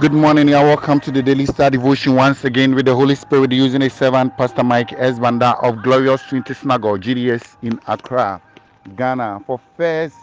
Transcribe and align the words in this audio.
Good 0.00 0.14
morning, 0.14 0.48
and 0.48 0.66
welcome 0.66 0.98
to 1.00 1.10
the 1.10 1.22
Daily 1.22 1.44
Star 1.44 1.68
Devotion 1.68 2.14
once 2.14 2.42
again 2.46 2.74
with 2.74 2.86
the 2.86 2.94
Holy 2.94 3.14
Spirit 3.14 3.52
using 3.52 3.82
a 3.82 3.90
servant, 3.90 4.34
Pastor 4.38 4.64
Mike 4.64 4.94
S. 4.94 5.18
Of 5.18 5.82
Glorious 5.82 6.22
Trinity 6.22 6.54
Synagogue, 6.54 7.02
GDS 7.02 7.56
in 7.60 7.78
Accra, 7.86 8.40
Ghana, 8.96 9.42
for 9.46 9.60
first 9.76 10.16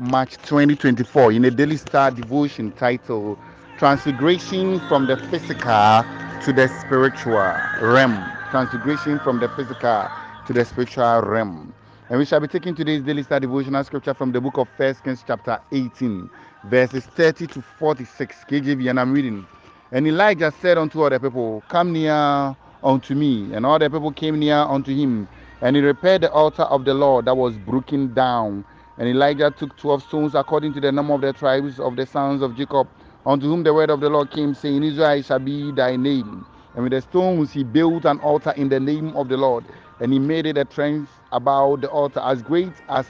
March 0.00 0.36
2024 0.38 1.30
in 1.30 1.44
a 1.44 1.52
Daily 1.52 1.76
Star 1.76 2.10
Devotion 2.10 2.72
titled 2.72 3.38
Transfiguration 3.78 4.80
from 4.88 5.06
the 5.06 5.16
Physical 5.16 6.04
to 6.42 6.52
the 6.52 6.66
Spiritual 6.80 7.54
Realm. 7.80 8.24
Transfiguration 8.50 9.20
from 9.20 9.38
the 9.38 9.48
Physical 9.50 10.08
to 10.48 10.52
the 10.52 10.64
Spiritual 10.64 11.20
Realm. 11.20 11.72
And 12.08 12.18
we 12.20 12.24
shall 12.24 12.38
be 12.38 12.46
taking 12.46 12.74
today's 12.74 13.02
daily 13.02 13.24
study 13.24 13.46
devotional 13.46 13.82
scripture 13.82 14.14
from 14.14 14.30
the 14.30 14.40
book 14.40 14.58
of 14.58 14.68
First 14.76 15.02
Kings, 15.02 15.24
chapter 15.26 15.60
18, 15.72 16.30
verses 16.70 17.06
30 17.06 17.48
to 17.48 17.62
46, 17.62 18.44
KJV, 18.50 18.90
and 18.90 19.00
I'm 19.00 19.12
reading. 19.12 19.46
And 19.92 20.06
Elijah 20.06 20.52
said 20.62 20.78
unto 20.78 21.02
all 21.02 21.10
the 21.10 21.20
people, 21.20 21.62
Come 21.68 21.92
near 21.92 22.56
unto 22.82 23.14
me. 23.14 23.52
And 23.54 23.66
all 23.66 23.78
the 23.78 23.90
people 23.90 24.12
came 24.12 24.38
near 24.38 24.56
unto 24.58 24.94
him. 24.94 25.28
And 25.62 25.76
he 25.76 25.82
repaired 25.82 26.22
the 26.22 26.32
altar 26.32 26.64
of 26.64 26.84
the 26.84 26.94
Lord 26.94 27.26
that 27.26 27.36
was 27.36 27.58
broken 27.58 28.14
down. 28.14 28.64
And 28.98 29.08
Elijah 29.08 29.50
took 29.50 29.76
twelve 29.78 30.02
stones 30.04 30.34
according 30.34 30.74
to 30.74 30.80
the 30.80 30.92
number 30.92 31.14
of 31.14 31.22
the 31.22 31.32
tribes 31.32 31.80
of 31.80 31.96
the 31.96 32.06
sons 32.06 32.42
of 32.42 32.56
Jacob, 32.56 32.88
unto 33.26 33.46
whom 33.46 33.62
the 33.64 33.74
word 33.74 33.90
of 33.90 34.00
the 34.00 34.10
Lord 34.10 34.30
came, 34.30 34.54
saying, 34.54 34.82
Israel 34.84 35.22
shall 35.22 35.40
be 35.40 35.72
thy 35.72 35.96
name. 35.96 36.46
And 36.74 36.84
with 36.84 36.92
the 36.92 37.02
stones 37.02 37.52
he 37.52 37.64
built 37.64 38.04
an 38.06 38.20
altar 38.20 38.52
in 38.56 38.68
the 38.68 38.80
name 38.80 39.16
of 39.16 39.28
the 39.28 39.36
Lord 39.36 39.64
and 40.00 40.12
he 40.12 40.18
made 40.18 40.46
it 40.46 40.58
a 40.58 40.64
trench 40.64 41.08
about 41.32 41.80
the 41.80 41.88
altar 41.88 42.20
as 42.20 42.42
great 42.42 42.72
as 42.88 43.06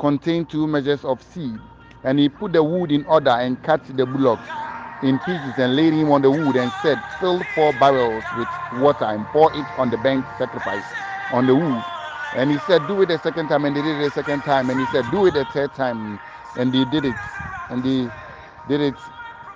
contained 0.00 0.50
two 0.50 0.66
measures 0.66 1.04
of 1.04 1.22
seed. 1.22 1.60
And 2.04 2.18
he 2.18 2.28
put 2.28 2.52
the 2.54 2.64
wood 2.64 2.92
in 2.92 3.04
order 3.06 3.30
and 3.30 3.62
cut 3.62 3.84
the 3.84 4.06
bullocks 4.06 4.50
in 5.02 5.20
pieces 5.20 5.58
and 5.58 5.76
laid 5.76 5.94
him 5.94 6.10
on 6.12 6.22
the 6.22 6.30
wood 6.30 6.56
and 6.56 6.72
said, 6.72 7.04
Fill 7.18 7.44
four 7.44 7.74
barrels 7.74 8.32
with 8.32 8.50
water 8.70 9.06
and 9.06 9.30
pour 9.30 9.54
it 9.54 9.70
on 9.76 9.90
the 9.90 9.98
burnt 9.98 10.28
sacrifice 10.36 10.96
on 11.30 11.46
the 11.46 11.56
wood. 11.56 11.90
And 12.32 12.50
he 12.50 12.58
said, 12.58 12.86
Do 12.86 13.02
it 13.02 13.10
a 13.10 13.18
second 13.18 13.48
time, 13.48 13.64
and 13.66 13.76
they 13.76 13.82
did 13.82 14.00
it 14.00 14.06
a 14.06 14.10
second 14.10 14.44
time. 14.44 14.70
And 14.70 14.80
he 14.80 14.86
said, 14.86 15.10
Do 15.10 15.26
it 15.26 15.36
a 15.36 15.44
third 15.44 15.74
time, 15.74 16.20
and 16.56 16.72
they 16.74 16.84
did 16.84 17.04
it. 17.06 17.28
And 17.70 17.84
they 17.84 18.12
did 18.66 18.80
it 18.82 19.10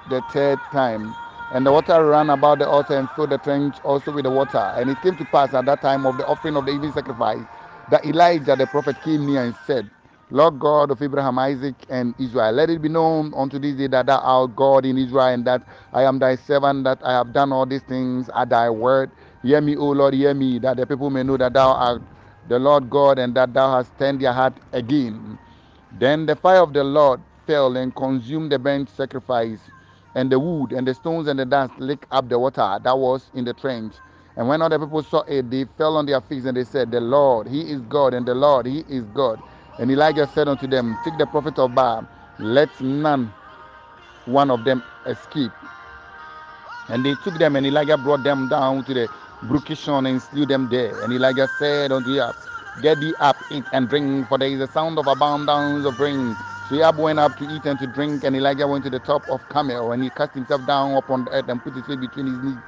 the 0.07 0.23
third 0.23 0.61
time 0.71 1.17
and 1.51 1.67
the 1.67 1.73
water 1.73 2.05
ran 2.07 2.31
about 2.31 2.61
the 2.61 2.69
altar 2.69 2.97
and 2.97 3.11
filled 3.11 3.31
the 3.31 3.39
trench 3.39 3.81
also 3.85 4.13
with 4.13 4.25
the 4.25 4.31
water. 4.33 4.73
And 4.77 4.91
it 4.91 5.03
came 5.03 5.17
to 5.17 5.25
pass 5.27 5.55
at 5.55 5.67
that 5.67 5.83
time 5.83 6.07
of 6.07 6.19
the 6.19 6.27
offering 6.27 6.57
of 6.57 6.67
the 6.67 6.73
evening 6.73 6.93
sacrifice 6.93 7.47
that 7.89 8.05
Elijah 8.07 8.57
the 8.57 8.67
prophet 8.67 9.01
came 9.01 9.27
near 9.27 9.45
and 9.45 9.57
said, 9.57 9.91
Lord 10.31 10.59
God 10.59 10.91
of 10.91 11.03
Abraham, 11.03 11.39
Isaac, 11.39 11.77
and 11.89 12.15
Israel, 12.19 12.53
let 12.53 12.71
it 12.71 12.83
be 12.83 12.89
known 12.91 13.33
unto 13.37 13.59
this 13.59 13.77
day 13.77 13.89
that 13.89 14.07
thou 14.07 14.19
art 14.19 14.57
God 14.57 14.87
in 14.87 14.99
Israel, 14.99 15.27
and 15.29 15.45
that 15.47 15.63
I 15.93 16.03
am 16.05 16.19
thy 16.19 16.37
servant, 16.37 16.85
that 16.85 17.01
I 17.05 17.13
have 17.15 17.33
done 17.33 17.53
all 17.53 17.67
these 17.67 17.83
things 17.83 18.31
at 18.35 18.51
thy 18.51 18.71
word. 18.71 19.13
Hear 19.43 19.61
me, 19.61 19.77
O 19.77 19.91
Lord, 19.91 20.15
hear 20.15 20.35
me, 20.35 20.59
that 20.61 20.79
the 20.79 20.87
people 20.87 21.11
may 21.11 21.23
know 21.25 21.37
that 21.39 21.55
thou 21.55 21.73
art 21.73 22.03
the 22.49 22.59
Lord 22.59 22.91
God, 22.91 23.19
and 23.21 23.35
that 23.37 23.55
thou 23.55 23.73
hast 23.77 23.97
turned 23.99 24.21
their 24.21 24.33
heart 24.35 24.61
again. 24.73 25.39
Then 25.93 26.27
the 26.27 26.37
fire 26.37 26.63
of 26.63 26.73
the 26.75 26.85
Lord 26.85 27.23
fell 27.47 27.77
and 27.77 27.95
consumed 27.95 28.53
the 28.53 28.59
burnt 28.59 28.91
sacrifice 28.91 29.71
and 30.15 30.33
the 30.33 30.39
wood 30.41 30.73
and 30.73 30.87
the 30.89 30.95
stones 30.95 31.29
and 31.29 31.39
the 31.39 31.47
dust 31.47 31.79
licked 31.79 32.07
up 32.11 32.29
the 32.29 32.39
water 32.39 32.79
that 32.83 32.99
was 32.99 33.31
in 33.35 33.45
the 33.45 33.55
trench. 33.55 33.95
And 34.37 34.49
when 34.49 34.63
other 34.63 34.79
people 34.79 35.03
saw 35.03 35.23
it, 35.23 35.51
they 35.51 35.67
fell 35.79 35.97
on 35.97 36.07
their 36.07 36.21
face 36.21 36.47
and 36.47 36.57
they 36.57 36.65
said, 36.65 36.91
The 36.93 37.01
Lord, 37.01 37.49
He 37.49 37.71
is 37.73 37.83
God, 37.83 38.15
and 38.15 38.27
the 38.27 38.35
Lord, 38.35 38.67
He 38.67 38.81
is 38.89 39.05
God. 39.07 39.43
And 39.79 39.91
Elijah 39.91 40.27
said 40.27 40.49
unto 40.49 40.67
them, 40.67 40.99
Take 41.05 41.19
the 41.19 41.27
prophet 41.27 41.59
of 41.59 41.75
Baal, 41.75 42.07
let 42.39 42.81
none 42.81 43.33
one 44.27 44.51
of 44.51 44.65
them 44.65 44.83
escape. 45.07 45.53
And 46.89 47.05
they 47.05 47.15
took 47.17 47.39
them, 47.39 47.57
and 47.57 47.67
Elijah 47.67 47.97
brought 47.99 48.23
them 48.25 48.49
down 48.49 48.85
to 48.85 48.95
the 48.95 49.11
brook 49.45 49.67
Kishon 49.67 50.09
and 50.09 50.23
slew 50.23 50.47
them 50.47 50.69
there. 50.69 51.01
And 51.03 51.13
Elijah 51.13 51.49
said 51.59 51.93
unto 51.93 52.11
Ahab, 52.13 52.37
Get 52.83 53.01
thee 53.01 53.15
up, 53.21 53.37
eat 53.51 53.65
and 53.73 53.89
drink, 53.89 54.29
for 54.29 54.39
there 54.39 54.49
is 54.49 54.61
a 54.61 54.69
sound 54.69 54.99
of 54.99 55.07
abundance 55.09 55.87
of 55.87 55.99
rain 56.01 56.37
so 56.69 56.77
Ahab 56.77 56.99
went 56.99 57.19
up 57.21 57.37
to 57.39 57.47
eat 57.47 57.67
and 57.67 57.79
to 57.79 57.87
drink, 57.87 58.25
and 58.25 58.37
Elijah 58.37 58.67
went 58.67 58.85
to 58.85 58.91
the 58.91 58.99
top 58.99 59.29
of 59.29 59.49
Carmel, 59.51 59.93
and 59.93 60.03
he 60.03 60.11
cast 60.11 60.35
himself 60.35 60.67
down 60.67 60.95
upon 60.97 61.25
the 61.25 61.33
earth 61.33 61.49
and 61.49 61.63
put 61.63 61.75
his 61.77 61.87
face 61.87 61.97
between 61.97 62.27
his 62.27 62.39
knees. 62.39 62.59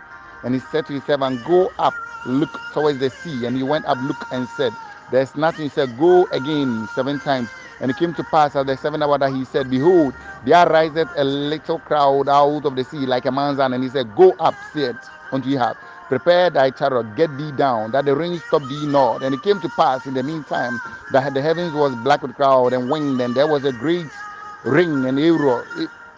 And 0.45 0.55
he 0.55 0.61
said 0.61 0.87
to 0.87 0.95
his 0.95 1.05
servant, 1.05 1.45
Go 1.45 1.73
up, 1.79 1.97
look 2.27 2.61
towards 2.73 2.99
the 3.01 3.11
sea. 3.11 3.47
And 3.47 3.57
he 3.57 3.65
went 3.65 3.87
up, 3.87 3.99
looked, 4.03 4.27
and 4.33 4.49
said, 4.49 4.75
There's 5.11 5.37
nothing. 5.37 5.65
He 5.65 5.71
said, 5.71 5.97
Go 5.99 6.29
again 6.33 6.89
seven 6.89 7.21
times. 7.21 7.55
And 7.81 7.91
it 7.91 7.97
came 7.97 8.15
to 8.15 8.25
pass 8.25 8.57
at 8.57 8.67
the 8.67 8.77
seventh 8.77 9.03
hour 9.05 9.19
that 9.19 9.33
he 9.33 9.45
said, 9.45 9.71
Behold, 9.71 10.15
there 10.45 10.67
riseth 10.69 11.11
a 11.17 11.25
little 11.25 11.81
crowd 11.81 12.29
out 12.29 12.65
of 12.67 12.77
the 12.77 12.85
sea 12.85 13.07
like 13.07 13.27
a 13.27 13.33
man's 13.33 13.61
hand. 13.61 13.75
And 13.75 13.85
he 13.85 13.91
said, 13.91 14.15
Go 14.17 14.33
up, 14.41 14.65
said 14.65 14.99
unto 15.33 15.51
Ahab, 15.51 15.79
Prepare 16.09 16.51
thy 16.51 16.71
chariot, 16.71 17.15
get 17.15 17.37
thee 17.39 17.53
down, 17.53 17.93
that 17.93 18.07
the 18.07 18.17
rain 18.17 18.39
stop 18.41 18.69
thee 18.69 18.87
not. 18.87 19.23
And 19.25 19.35
it 19.35 19.43
came 19.43 19.61
to 19.61 19.69
pass 19.71 20.07
in 20.07 20.15
the 20.15 20.23
meantime 20.25 20.83
that 21.11 21.35
the 21.35 21.43
heavens 21.43 21.75
was 21.75 21.95
black 21.97 22.23
with 22.23 22.37
cloud 22.37 22.73
and 22.75 22.89
wind, 22.91 23.21
and 23.21 23.37
there 23.37 23.47
was 23.49 23.65
a 23.65 23.73
great 23.73 24.25
ring, 24.65 25.07
and 25.07 25.19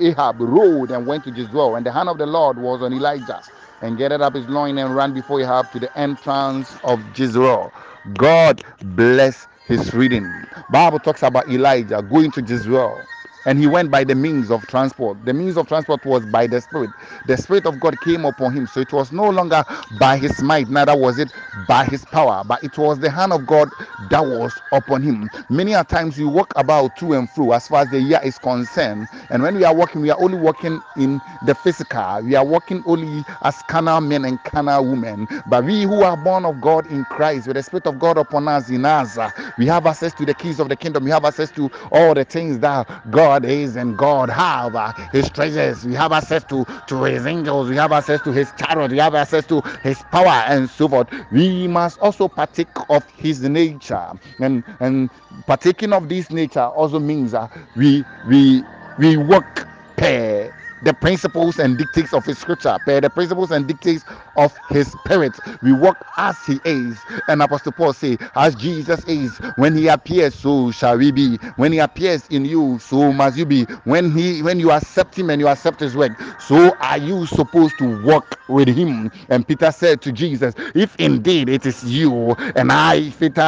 Ahab 0.00 0.40
rode 0.40 0.92
and 0.92 1.06
went 1.06 1.24
to 1.24 1.32
Jezreel, 1.32 1.76
and 1.76 1.86
the 1.86 1.92
hand 1.92 2.08
of 2.08 2.18
the 2.18 2.26
Lord 2.26 2.58
was 2.58 2.82
on 2.82 2.92
Elijah, 2.94 3.42
and 3.82 3.98
gathered 3.98 4.22
up 4.22 4.34
his 4.36 4.48
loin 4.48 4.78
and 4.78 4.94
ran 4.94 5.12
before 5.12 5.40
Ahab 5.42 5.70
to 5.72 5.80
the 5.80 5.96
entrance 5.98 6.76
of 6.84 7.04
Jezreel. 7.18 7.72
God 8.14 8.64
bless 8.82 9.48
his 9.64 9.94
reading. 9.94 10.46
Bible 10.70 11.00
talks 11.00 11.22
about 11.22 11.48
Elijah 11.48 12.02
going 12.02 12.30
to 12.32 12.42
Jezreel 12.42 13.10
and 13.46 13.58
he 13.58 13.66
went 13.66 13.90
by 13.90 14.04
the 14.04 14.14
means 14.14 14.50
of 14.50 14.66
transport. 14.66 15.24
The 15.24 15.34
means 15.34 15.56
of 15.56 15.66
transport 15.68 16.04
was 16.06 16.26
by 16.26 16.46
the 16.46 16.60
Spirit. 16.60 16.92
The 17.26 17.36
Spirit 17.36 17.66
of 17.66 17.80
God 17.80 18.00
came 18.00 18.24
upon 18.24 18.52
him. 18.52 18.66
So 18.66 18.80
it 18.80 18.92
was 18.92 19.12
no 19.12 19.28
longer 19.28 19.64
by 19.92 20.16
his 20.18 20.42
might, 20.42 20.68
neither 20.68 20.96
was 20.96 21.18
it 21.18 21.32
by 21.66 21.84
his 21.84 22.04
power, 22.04 22.42
but 22.44 22.62
it 22.64 22.76
was 22.78 22.98
the 23.00 23.10
hand 23.10 23.32
of 23.32 23.46
God 23.46 23.74
that 23.98 24.24
was 24.24 24.60
upon 24.72 25.02
him. 25.02 25.30
Many 25.48 25.74
a 25.74 25.84
times 25.84 26.18
we 26.18 26.24
walk 26.24 26.52
about 26.56 26.96
to 26.96 27.14
and 27.14 27.28
fro 27.30 27.52
as 27.52 27.68
far 27.68 27.82
as 27.82 27.88
the 27.88 28.00
year 28.00 28.20
is 28.24 28.38
concerned. 28.38 29.08
And 29.30 29.42
when 29.42 29.56
we 29.56 29.64
are 29.64 29.74
walking, 29.74 30.00
we 30.02 30.10
are 30.10 30.20
only 30.20 30.36
walking 30.36 30.82
in 30.96 31.22
the 31.42 31.54
physical. 31.54 32.20
We 32.22 32.34
are 32.34 32.44
walking 32.44 32.82
only 32.86 33.24
as 33.42 33.62
carnal 33.62 34.00
men 34.00 34.24
and 34.24 34.42
carnal 34.42 34.86
women. 34.86 35.28
But 35.46 35.64
we 35.64 35.82
who 35.82 36.02
are 36.02 36.16
born 36.16 36.44
of 36.44 36.60
God 36.60 36.86
in 36.86 37.04
Christ, 37.06 37.46
with 37.46 37.56
the 37.56 37.62
Spirit 37.62 37.86
of 37.86 37.98
God 37.98 38.18
upon 38.18 38.48
us 38.48 38.70
in 38.70 38.84
us, 38.84 39.18
we 39.56 39.66
have 39.66 39.86
access 39.86 40.14
to 40.14 40.24
the 40.26 40.34
keys 40.34 40.60
of 40.60 40.68
the 40.68 40.76
kingdom. 40.76 41.04
We 41.04 41.10
have 41.10 41.24
access 41.24 41.50
to 41.52 41.70
all 41.92 42.14
the 42.14 42.24
things 42.24 42.58
that 42.60 42.88
God 43.10 43.29
God 43.30 43.44
is 43.44 43.76
and 43.76 43.96
God 43.96 44.30
have 44.30 44.74
uh, 44.74 44.92
his 45.12 45.30
treasures. 45.30 45.84
We 45.84 45.94
have 45.94 46.12
access 46.12 46.44
to, 46.46 46.64
to 46.88 47.04
his 47.04 47.26
angels. 47.26 47.68
We 47.70 47.76
have 47.76 47.92
access 47.92 48.20
to 48.22 48.32
his 48.32 48.52
chariot. 48.52 48.90
We 48.90 48.98
have 48.98 49.14
access 49.14 49.46
to 49.46 49.62
his 49.82 50.02
power 50.02 50.42
and 50.48 50.68
so 50.68 50.88
forth. 50.88 51.08
We 51.30 51.68
must 51.68 51.98
also 52.00 52.28
partake 52.28 52.68
of 52.88 53.04
his 53.10 53.42
nature. 53.42 54.12
And 54.40 54.64
and 54.80 55.10
partaking 55.46 55.92
of 55.92 56.08
this 56.08 56.30
nature 56.30 56.64
also 56.80 56.98
means 56.98 57.34
uh, 57.34 57.48
we 57.76 58.04
we 58.28 58.64
we 58.98 59.16
work 59.16 59.68
per 59.96 60.52
the 60.82 60.94
principles 60.94 61.58
and 61.58 61.78
dictates 61.78 62.12
of 62.14 62.26
his 62.26 62.38
scripture, 62.38 62.78
per 62.84 63.00
the 63.00 63.10
principles 63.10 63.50
and 63.50 63.66
dictates 63.66 64.04
of 64.36 64.60
his 64.68 64.92
spirit. 64.92 65.40
We 65.62 65.72
walk 65.72 66.06
as 66.16 66.44
he 66.44 66.60
is. 66.64 67.04
And 67.28 67.42
Apostle 67.42 67.72
Paul 67.72 67.92
say, 67.92 68.18
as 68.34 68.54
Jesus 68.54 69.04
is, 69.04 69.38
when 69.56 69.74
he 69.76 69.88
appears, 69.88 70.34
so 70.34 70.70
shall 70.70 70.98
we 70.98 71.10
be. 71.12 71.36
When 71.56 71.72
he 71.72 71.78
appears 71.78 72.26
in 72.28 72.44
you, 72.44 72.78
so 72.80 73.12
must 73.12 73.36
you 73.36 73.46
be. 73.46 73.64
When 73.84 74.10
he 74.10 74.42
when 74.42 74.60
you 74.60 74.70
accept 74.72 75.18
him 75.18 75.30
and 75.30 75.40
you 75.40 75.48
accept 75.48 75.80
his 75.80 75.96
work, 75.96 76.12
so 76.40 76.76
are 76.80 76.98
you 76.98 77.26
supposed 77.26 77.78
to 77.78 77.84
walk 77.84 78.40
with 78.48 78.68
him. 78.68 79.10
And 79.28 79.46
Peter 79.46 79.70
said 79.72 80.00
to 80.02 80.12
Jesus, 80.12 80.54
If 80.74 80.96
indeed 80.98 81.48
it 81.48 81.66
is 81.66 81.84
you 81.84 82.32
and 82.56 82.72
I, 82.72 83.10
Peter, 83.18 83.40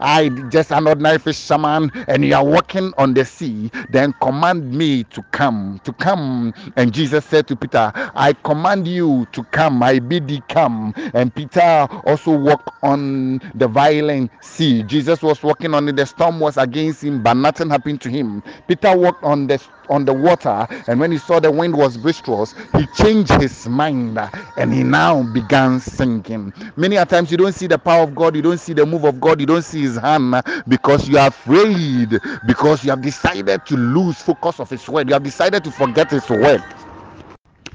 I 0.00 0.28
just 0.48 0.72
an 0.72 0.86
ordinary 0.86 1.18
fisherman, 1.18 1.90
and 2.08 2.24
you 2.24 2.34
are 2.34 2.44
walking 2.44 2.92
on 2.98 3.14
the 3.14 3.24
sea, 3.24 3.70
then 3.88 4.12
command 4.20 4.72
me 4.72 5.04
to 5.04 5.22
come, 5.32 5.80
to 5.84 5.92
come 5.94 6.52
and 6.80 6.94
Jesus 6.94 7.26
said 7.26 7.46
to 7.48 7.56
Peter, 7.56 7.92
I 7.94 8.32
command 8.44 8.88
you 8.88 9.26
to 9.32 9.44
come, 9.44 9.82
I 9.82 9.98
bid 10.00 10.28
thee 10.28 10.42
come. 10.48 10.94
And 11.14 11.34
Peter 11.34 11.86
also 12.06 12.32
walked 12.36 12.70
on 12.82 13.40
the 13.54 13.68
violent 13.68 14.32
sea. 14.42 14.82
Jesus 14.84 15.22
was 15.22 15.42
walking 15.42 15.74
on 15.74 15.88
it, 15.90 15.96
the 15.96 16.06
storm 16.06 16.40
was 16.40 16.56
against 16.56 17.04
him, 17.04 17.22
but 17.22 17.34
nothing 17.34 17.70
happened 17.70 18.00
to 18.02 18.10
him. 18.10 18.42
Peter 18.68 18.96
walked 18.96 19.22
on 19.24 19.46
the 19.46 19.58
on 19.90 20.06
the 20.06 20.14
water, 20.14 20.66
and 20.88 21.00
when 21.00 21.12
he 21.12 21.18
saw 21.18 21.40
the 21.40 21.52
wind 21.52 21.76
was 21.76 21.98
boisterous, 21.98 22.54
he 22.76 22.86
changed 22.88 23.32
his 23.42 23.68
mind 23.68 24.18
and 24.56 24.72
he 24.74 24.84
now 24.84 25.22
began 25.34 25.80
sinking. 25.80 26.54
Many 26.76 26.96
a 26.96 27.06
times 27.06 27.30
you 27.32 27.38
don't 27.38 27.54
see 27.54 27.68
the 27.68 27.78
power 27.78 28.04
of 28.04 28.14
God, 28.16 28.36
you 28.36 28.42
don't 28.42 28.58
see 28.60 28.74
the 28.74 28.86
move 28.86 29.04
of 29.04 29.20
God, 29.20 29.40
you 29.40 29.46
don't 29.46 29.64
see 29.64 29.82
his 29.82 29.98
hand 29.98 30.36
because 30.68 31.08
you 31.08 31.18
are 31.18 31.28
afraid, 31.28 32.20
because 32.46 32.84
you 32.84 32.90
have 32.90 33.02
decided 33.02 33.66
to 33.66 33.76
lose 33.76 34.18
focus 34.22 34.60
of 34.60 34.70
his 34.70 34.88
word, 34.88 35.08
you 35.08 35.14
have 35.14 35.24
decided 35.24 35.64
to 35.64 35.72
forget 35.72 36.10
his 36.10 36.28
word. 36.30 36.62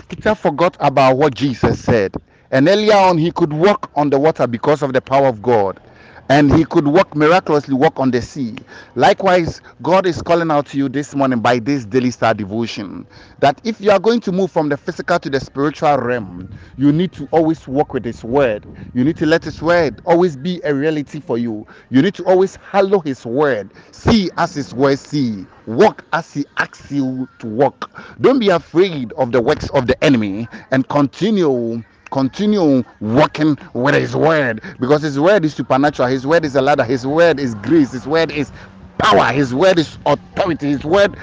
Peter 0.10 0.36
forgot 0.36 0.78
about 0.80 1.18
what 1.18 1.36
Jesus 1.36 1.84
said. 1.84 2.16
And 2.52 2.68
earlier 2.70 2.96
on, 2.96 3.18
he 3.18 3.32
could 3.32 3.54
walk 3.54 3.92
on 3.96 4.10
the 4.10 4.20
water 4.20 4.48
because 4.48 4.82
of 4.84 4.94
the 4.94 5.02
power 5.02 5.28
of 5.28 5.42
God. 5.42 5.82
And 6.30 6.54
he 6.56 6.66
could 6.66 6.88
walk 6.88 7.16
miraculously 7.16 7.74
walk 7.76 8.00
on 8.00 8.12
the 8.12 8.22
sea. 8.22 8.56
Likewise 8.96 9.62
god 9.82 10.06
is 10.08 10.22
calling 10.22 10.52
out 10.52 10.68
to 10.68 10.78
you 10.78 10.90
this 10.90 11.16
morning 11.16 11.42
by 11.42 11.60
this 11.60 11.86
daily 11.86 12.12
star 12.12 12.34
devotion 12.34 13.08
that 13.40 13.62
if 13.64 13.82
you 13.82 13.92
are 13.92 14.00
going 14.00 14.22
to 14.22 14.32
move 14.32 14.52
from 14.52 14.70
the 14.70 14.78
physical 14.78 15.20
to 15.20 15.30
the 15.30 15.40
spiritual 15.40 15.98
realm 15.98 16.50
you 16.78 16.92
need 16.92 17.12
to 17.14 17.28
always 17.32 17.68
walk 17.68 17.94
with 17.94 18.06
his 18.06 18.24
word. 18.24 18.68
You 18.94 19.04
need 19.04 19.18
to 19.18 19.26
let 19.26 19.44
his 19.44 19.62
word 19.62 20.02
always 20.06 20.36
be 20.38 20.62
a 20.64 20.74
reality 20.74 21.20
for 21.22 21.38
you. 21.38 21.66
You 21.90 22.02
need 22.02 22.16
to 22.16 22.26
always 22.26 22.56
hallow 22.58 23.00
his 23.02 23.26
word. 23.26 23.74
See 23.92 24.30
as 24.38 24.54
his 24.54 24.74
word 24.74 25.00
see. 25.00 25.48
Walk 25.66 26.06
as 26.14 26.34
he 26.34 26.46
asks 26.58 26.92
you 26.92 27.30
to 27.40 27.48
walk. 27.48 27.92
Don't 28.22 28.40
be 28.40 28.50
afraid 28.50 29.14
of 29.14 29.32
the 29.32 29.42
works 29.42 29.70
of 29.72 29.88
the 29.88 30.02
enemy 30.04 30.50
and 30.72 30.88
continue 30.90 31.84
continue 32.16 32.82
working 33.02 33.58
with 33.74 33.94
his 33.94 34.16
word. 34.16 34.62
Because 34.80 35.02
his 35.02 35.20
word 35.20 35.44
is 35.44 35.54
supernatural. 35.54 36.08
His 36.08 36.26
word 36.26 36.46
is 36.46 36.56
a 36.56 36.62
ladder. 36.62 36.86
His 36.86 37.06
word 37.06 37.42
is 37.42 37.56
grace. 37.56 37.92
His 37.92 38.08
word 38.08 38.32
is 38.32 38.54
power. 39.00 39.34
His 39.34 39.54
word 39.54 39.78
is 39.80 39.98
authority. 40.06 40.68
His 40.68 40.86
word 40.86 41.18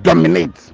dominates. 0.00 0.72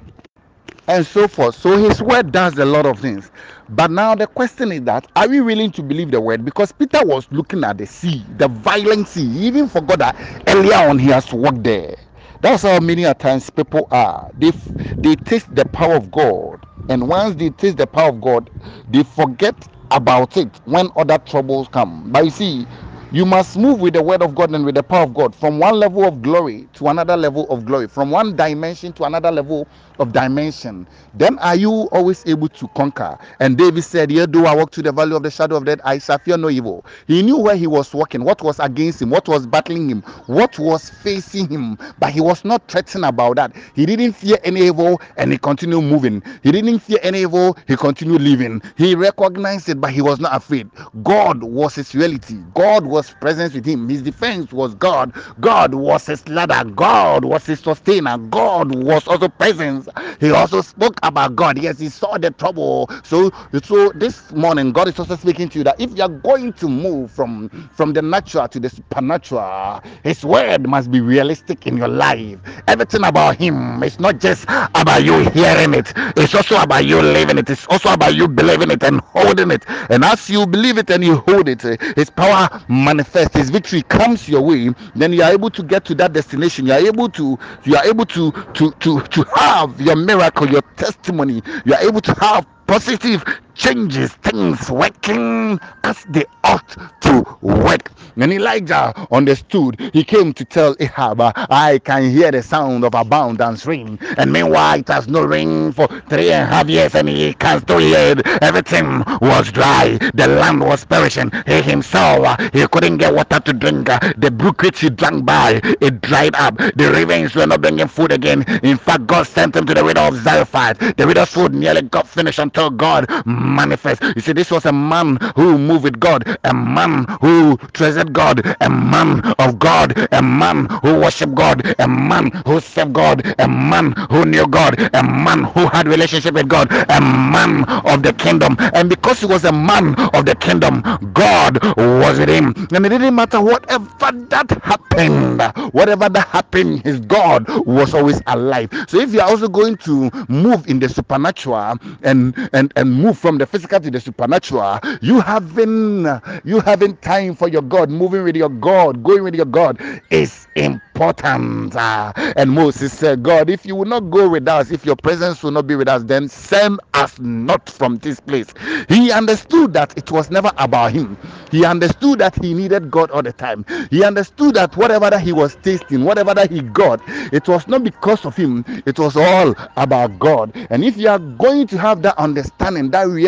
And 0.87 1.05
so 1.05 1.27
forth. 1.27 1.55
So 1.55 1.77
his 1.77 2.01
word 2.01 2.31
does 2.31 2.57
a 2.57 2.63
lot 2.63 2.85
of 2.85 2.99
things. 2.99 3.29
But 3.67 3.91
now 3.91 4.15
the 4.15 4.27
question 4.27 4.71
is 4.71 4.83
that 4.83 5.05
are 5.17 5.27
we 5.27 5.41
willing 5.41 5.71
to 5.71 5.83
believe 5.83 6.11
the 6.11 6.21
word? 6.21 6.45
Because 6.45 6.71
peter 6.71 7.01
was 7.03 7.27
looking 7.31 7.63
at 7.65 7.77
the 7.77 7.85
sea 7.85 8.23
the 8.37 8.47
violent 8.47 9.09
sea. 9.09 9.27
He 9.27 9.47
even 9.47 9.67
forgot 9.67 9.99
that 9.99 10.43
earlier 10.47 10.87
on 10.87 10.99
he 10.99 11.07
has 11.07 11.33
walked 11.33 11.63
there 11.63 11.95
that's 12.41 12.63
how 12.63 12.79
many 12.79 13.03
times 13.15 13.49
people 13.49 13.87
are 13.91 14.31
they 14.35 14.51
they 14.99 15.15
taste 15.15 15.53
the 15.55 15.65
power 15.65 15.95
of 15.95 16.11
god 16.11 16.65
and 16.89 17.07
once 17.07 17.35
they 17.35 17.49
taste 17.51 17.77
the 17.77 17.87
power 17.87 18.09
of 18.09 18.21
God, 18.21 18.51
they 18.87 19.03
forget 19.03 19.67
about 19.91 20.37
it 20.37 20.61
when 20.65 20.89
other 20.95 21.17
troubles 21.17 21.67
come. 21.69 22.11
But 22.11 22.25
you 22.25 22.31
see, 22.31 22.67
you 23.11 23.25
must 23.25 23.57
move 23.57 23.81
with 23.81 23.93
the 23.95 24.03
word 24.03 24.21
of 24.23 24.35
God 24.35 24.53
and 24.55 24.65
with 24.65 24.75
the 24.75 24.83
power 24.83 25.03
of 25.03 25.13
God 25.13 25.35
from 25.35 25.59
one 25.59 25.75
level 25.79 26.05
of 26.05 26.21
glory 26.21 26.69
to 26.73 26.87
another 26.89 27.17
level 27.17 27.47
of 27.49 27.65
glory, 27.65 27.87
from 27.87 28.11
one 28.11 28.35
dimension 28.35 28.93
to 28.93 29.05
another 29.05 29.31
level 29.31 29.67
of 29.99 30.13
dimension. 30.13 30.87
Then 31.13 31.39
are 31.39 31.55
you 31.55 31.71
always 31.91 32.25
able 32.27 32.49
to 32.49 32.67
conquer? 32.69 33.17
And 33.39 33.57
David 33.57 33.83
said, 33.83 34.11
Yea, 34.11 34.25
though 34.27 34.45
I 34.45 34.55
walk 34.55 34.73
through 34.73 34.83
the 34.83 34.91
valley 34.93 35.15
of 35.15 35.23
the 35.23 35.31
shadow 35.31 35.57
of 35.57 35.65
death, 35.65 35.79
I 35.85 35.99
shall 35.99 36.19
fear 36.19 36.37
no 36.37 36.49
evil. 36.49 36.85
He 37.07 37.21
knew 37.21 37.37
where 37.37 37.55
he 37.55 37.67
was 37.67 37.93
walking, 37.93 38.23
what 38.23 38.41
was 38.41 38.59
against 38.59 39.01
him, 39.01 39.09
what 39.09 39.27
was 39.27 39.47
battling 39.47 39.89
him, 39.89 40.01
what 40.27 40.59
was 40.59 40.89
facing 40.89 41.49
him, 41.49 41.77
but 41.99 42.11
he 42.11 42.21
was 42.21 42.43
not 42.45 42.67
threatened 42.67 43.05
about 43.05 43.37
that. 43.37 43.55
He 43.73 43.85
didn't 43.85 44.13
fear 44.13 44.37
any 44.43 44.61
evil 44.67 45.01
and 45.17 45.31
he 45.31 45.37
continued 45.37 45.81
moving. 45.83 46.23
He 46.43 46.51
didn't 46.51 46.79
fear 46.79 46.99
any 47.03 47.21
evil, 47.21 47.57
he 47.67 47.75
continued 47.75 48.21
living. 48.21 48.61
He 48.77 48.95
recognized 48.95 49.69
it, 49.69 49.79
but 49.81 49.91
he 49.91 50.01
was 50.01 50.19
not 50.19 50.35
afraid. 50.35 50.69
God 51.03 51.43
was 51.43 51.75
his 51.75 51.93
reality. 51.93 52.43
God 52.53 52.85
was 52.85 52.94
was 52.95 53.11
present 53.15 53.53
with 53.53 53.65
him. 53.65 53.89
His 53.89 54.01
defense 54.03 54.53
was 54.53 54.75
God. 54.75 55.13
God 55.41 55.75
was 55.75 56.07
his 56.07 56.27
ladder. 56.29 56.69
God 56.71 57.25
was 57.25 57.45
his 57.45 57.59
sustainer. 57.61 58.17
God 58.17 58.73
was 58.83 59.07
also 59.07 59.29
present. 59.29 59.87
He 60.21 60.31
also 60.31 60.61
spoke 60.61 60.99
about 61.03 61.35
God. 61.35 61.59
Yes, 61.61 61.79
he 61.79 61.89
saw 61.89 62.17
the 62.17 62.31
trouble. 62.31 62.89
So, 63.03 63.31
so 63.63 63.91
this 63.95 64.31
morning, 64.33 64.71
God 64.73 64.87
is 64.89 64.99
also 64.99 65.17
speaking 65.17 65.49
to 65.49 65.59
you 65.59 65.65
that 65.65 65.79
if 65.79 65.95
you 65.97 66.03
are 66.03 66.09
going 66.09 66.53
to 66.53 66.69
move 66.69 67.11
from 67.11 67.49
from 67.73 67.93
the 67.93 68.01
natural 68.01 68.47
to 68.49 68.59
the 68.59 68.69
supernatural, 68.69 69.81
His 70.03 70.23
word 70.25 70.67
must 70.67 70.91
be 70.91 71.01
realistic 71.01 71.67
in 71.67 71.77
your 71.77 71.89
life. 71.89 72.39
Everything 72.67 73.03
about 73.05 73.37
Him 73.37 73.83
is 73.83 73.99
not 73.99 74.19
just 74.19 74.45
about 74.45 75.03
you 75.03 75.29
hearing 75.31 75.73
it. 75.73 75.93
It's 76.17 76.33
also 76.35 76.61
about 76.61 76.85
you 76.85 77.01
living 77.01 77.37
it. 77.37 77.49
It's 77.49 77.67
also 77.67 77.93
about 77.93 78.15
you 78.15 78.27
believing 78.27 78.71
it 78.71 78.83
and 78.83 79.01
holding 79.01 79.51
it. 79.51 79.65
And 79.89 80.03
as 80.05 80.29
you 80.29 80.45
believe 80.47 80.77
it 80.77 80.89
and 80.89 81.03
you 81.03 81.17
hold 81.27 81.49
it, 81.49 81.61
His 81.95 82.09
power 82.09 82.49
manifest 82.85 83.33
his 83.33 83.49
victory 83.51 83.83
comes 83.83 84.29
your 84.29 84.41
way 84.43 84.69
then 84.95 85.13
you 85.13 85.23
are 85.23 85.31
able 85.33 85.49
to 85.51 85.63
get 85.63 85.85
to 85.85 85.95
that 85.95 86.13
destination. 86.13 86.67
You 86.67 86.73
are 86.73 86.79
able 86.79 87.09
to 87.09 87.37
you 87.65 87.75
are 87.77 87.85
able 87.85 88.05
to 88.07 88.31
to 88.53 88.71
to 88.71 89.01
to 89.01 89.23
have 89.35 89.79
your 89.81 89.95
miracle 89.95 90.47
your 90.49 90.61
testimony. 90.77 91.41
You 91.65 91.73
are 91.75 91.81
able 91.81 92.01
to 92.01 92.13
have 92.15 92.47
positive 92.67 93.23
changes 93.55 94.11
things 94.13 94.69
working 94.71 95.59
as 95.83 96.05
they 96.09 96.25
ought 96.43 96.77
to 97.01 97.25
work. 97.41 97.91
And 98.17 98.31
Elijah 98.33 98.93
understood. 99.11 99.79
He 99.93 100.03
came 100.03 100.33
to 100.33 100.45
tell 100.45 100.75
Ahab, 100.79 101.21
I 101.35 101.79
can 101.83 102.09
hear 102.11 102.31
the 102.31 102.43
sound 102.43 102.85
of 102.85 102.93
abundance 102.95 103.65
ring. 103.65 103.99
And 104.17 104.31
meanwhile, 104.33 104.79
it 104.79 104.87
has 104.89 105.07
no 105.07 105.23
ring 105.23 105.71
for 105.73 105.87
three 106.09 106.31
and 106.31 106.43
a 106.43 106.55
half 106.55 106.69
years, 106.69 106.95
and 106.95 107.09
he 107.09 107.33
can 107.33 107.61
still 107.61 107.79
hear 107.79 108.17
it. 108.17 108.27
Everything 108.43 109.03
was 109.21 109.51
dry. 109.51 109.97
The 110.13 110.27
land 110.27 110.61
was 110.61 110.85
perishing. 110.85 111.31
He 111.47 111.61
himself, 111.61 112.39
he 112.53 112.67
couldn't 112.67 112.97
get 112.97 113.13
water 113.13 113.39
to 113.39 113.53
drink. 113.53 113.87
The 114.17 114.31
brook 114.31 114.61
which 114.63 114.81
he 114.81 114.89
drank 114.89 115.25
by, 115.25 115.61
it 115.81 116.01
dried 116.01 116.35
up. 116.35 116.57
The 116.57 116.91
ravens 116.93 117.35
were 117.35 117.47
not 117.47 117.61
bringing 117.61 117.87
food 117.87 118.11
again. 118.11 118.43
In 118.63 118.77
fact, 118.77 119.07
God 119.07 119.27
sent 119.27 119.55
him 119.55 119.65
to 119.65 119.73
the 119.73 119.83
widow 119.83 120.07
of 120.07 120.15
Zarephath. 120.17 120.79
The 120.97 121.05
widow's 121.07 121.29
food 121.29 121.53
nearly 121.53 121.83
got 121.83 122.07
finished 122.07 122.39
until 122.39 122.69
God 122.69 123.07
manifest. 123.45 124.01
You 124.15 124.21
see, 124.21 124.33
this 124.33 124.51
was 124.51 124.65
a 124.65 124.73
man 124.73 125.17
who 125.35 125.57
moved 125.57 125.83
with 125.83 125.99
God, 125.99 126.37
a 126.43 126.53
man 126.53 127.05
who 127.21 127.57
treasured 127.73 128.13
God, 128.13 128.45
a 128.61 128.69
man 128.69 129.21
of 129.39 129.59
God, 129.59 130.07
a 130.11 130.21
man 130.21 130.67
who 130.83 130.99
worshiped 130.99 131.35
God, 131.35 131.75
a 131.79 131.87
man 131.87 132.31
who 132.45 132.59
served 132.59 132.93
God, 132.93 133.35
a 133.39 133.47
man 133.47 133.93
who 134.09 134.25
knew 134.25 134.47
God, 134.47 134.79
a 134.95 135.03
man 135.03 135.43
who 135.43 135.67
had 135.67 135.87
relationship 135.87 136.33
with 136.33 136.47
God, 136.47 136.71
a 136.71 137.01
man 137.01 137.63
of 137.85 138.03
the 138.03 138.13
kingdom. 138.13 138.55
And 138.73 138.89
because 138.89 139.19
he 139.19 139.25
was 139.25 139.45
a 139.45 139.51
man 139.51 139.95
of 140.15 140.25
the 140.25 140.35
kingdom, 140.35 140.81
God 141.13 141.59
was 141.77 142.19
with 142.19 142.29
him. 142.29 142.53
And 142.71 142.85
it 142.85 142.89
didn't 142.89 143.15
matter 143.15 143.41
whatever 143.41 143.87
that 144.29 144.49
happened, 144.63 145.41
whatever 145.73 146.09
that 146.09 146.27
happened, 146.27 146.81
his 146.83 146.99
God 147.01 147.45
was 147.65 147.93
always 147.93 148.21
alive. 148.27 148.69
So 148.87 148.99
if 148.99 149.13
you 149.13 149.21
are 149.21 149.29
also 149.29 149.47
going 149.47 149.77
to 149.77 150.09
move 150.29 150.67
in 150.67 150.79
the 150.79 150.89
supernatural 150.89 151.77
and 152.03 152.35
and 152.53 152.71
and 152.75 152.93
move 152.93 153.17
from 153.17 153.34
the 153.37 153.47
physical 153.47 153.79
to 153.79 153.91
the 153.91 153.99
supernatural, 153.99 154.79
you 155.01 155.21
having 155.21 156.05
you 156.45 156.59
having 156.61 156.97
time 156.97 157.35
for 157.35 157.47
your 157.49 157.61
God, 157.61 157.89
moving 157.89 158.23
with 158.23 158.35
your 158.35 158.49
God, 158.49 159.03
going 159.03 159.23
with 159.23 159.35
your 159.35 159.45
God 159.45 159.81
is 160.09 160.47
important. 160.55 161.75
Uh, 161.75 162.13
and 162.37 162.51
Moses 162.51 162.97
said, 162.97 163.23
God, 163.23 163.49
if 163.49 163.65
you 163.65 163.75
will 163.75 163.85
not 163.85 164.01
go 164.11 164.29
with 164.29 164.47
us, 164.47 164.71
if 164.71 164.85
your 164.85 164.95
presence 164.95 165.43
will 165.43 165.51
not 165.51 165.67
be 165.67 165.75
with 165.75 165.87
us, 165.87 166.03
then 166.03 166.27
send 166.29 166.79
us 166.93 167.19
not 167.19 167.69
from 167.69 167.97
this 167.97 168.19
place. 168.19 168.47
He 168.89 169.11
understood 169.11 169.73
that 169.73 169.93
it 169.97 170.11
was 170.11 170.29
never 170.29 170.51
about 170.57 170.91
him. 170.93 171.17
He 171.51 171.65
understood 171.65 172.19
that 172.19 172.35
he 172.43 172.53
needed 172.53 172.91
God 172.91 173.11
all 173.11 173.23
the 173.23 173.33
time. 173.33 173.65
He 173.91 174.03
understood 174.03 174.55
that 174.55 174.75
whatever 174.75 175.09
that 175.09 175.21
he 175.21 175.33
was 175.33 175.55
tasting, 175.57 176.03
whatever 176.03 176.33
that 176.33 176.51
he 176.51 176.61
got, 176.61 177.01
it 177.07 177.47
was 177.47 177.67
not 177.67 177.83
because 177.83 178.25
of 178.25 178.35
him, 178.35 178.63
it 178.85 178.97
was 178.99 179.15
all 179.15 179.53
about 179.77 180.19
God. 180.19 180.51
And 180.69 180.83
if 180.83 180.97
you 180.97 181.09
are 181.09 181.19
going 181.19 181.67
to 181.67 181.77
have 181.77 182.01
that 182.03 182.17
understanding, 182.17 182.91
that 182.91 183.07
reality, 183.07 183.24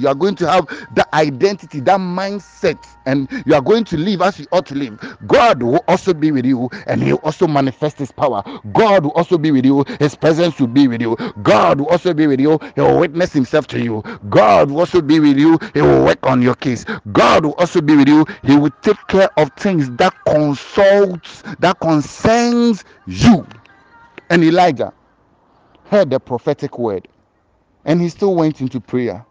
you 0.00 0.08
are 0.08 0.14
going 0.14 0.34
to 0.36 0.48
have 0.50 0.66
that 0.94 1.08
identity, 1.14 1.80
that 1.80 2.00
mindset, 2.00 2.78
and 3.06 3.28
you 3.46 3.54
are 3.54 3.60
going 3.62 3.84
to 3.84 3.96
live 3.96 4.22
as 4.22 4.38
you 4.38 4.46
ought 4.52 4.66
to 4.66 4.74
live. 4.74 4.98
God 5.26 5.62
will 5.62 5.84
also 5.88 6.14
be 6.14 6.32
with 6.32 6.44
you 6.46 6.68
and 6.86 7.02
He 7.02 7.12
will 7.12 7.20
also 7.20 7.46
manifest 7.46 7.98
His 7.98 8.12
power. 8.12 8.42
God 8.72 9.04
will 9.04 9.12
also 9.12 9.38
be 9.38 9.50
with 9.50 9.64
you, 9.64 9.84
His 10.00 10.14
presence 10.14 10.58
will 10.60 10.66
be 10.68 10.88
with 10.88 11.00
you. 11.00 11.16
God 11.42 11.80
will 11.80 11.88
also 11.88 12.14
be 12.14 12.26
with 12.26 12.40
you, 12.40 12.58
He 12.74 12.80
will 12.80 12.98
witness 12.98 13.32
Himself 13.32 13.66
to 13.68 13.80
you. 13.80 14.02
God 14.28 14.70
will 14.70 14.80
also 14.80 15.00
be 15.02 15.20
with 15.20 15.38
you, 15.38 15.58
He 15.74 15.82
will 15.82 16.04
work 16.04 16.18
on 16.24 16.42
your 16.42 16.54
case. 16.56 16.84
God 17.12 17.44
will 17.46 17.54
also 17.54 17.80
be 17.80 17.96
with 17.96 18.08
you, 18.08 18.26
He 18.44 18.56
will 18.56 18.72
take 18.82 18.98
care 19.08 19.30
of 19.38 19.50
things 19.56 19.90
that 19.92 20.14
consults, 20.26 21.42
that 21.60 21.78
concerns 21.80 22.84
you. 23.06 23.46
And 24.30 24.44
Elijah 24.44 24.92
heard 25.86 26.10
the 26.10 26.20
prophetic 26.20 26.78
word 26.78 27.08
and 27.84 28.00
he 28.00 28.08
still 28.08 28.34
went 28.34 28.60
into 28.60 28.80
prayer 28.80 29.24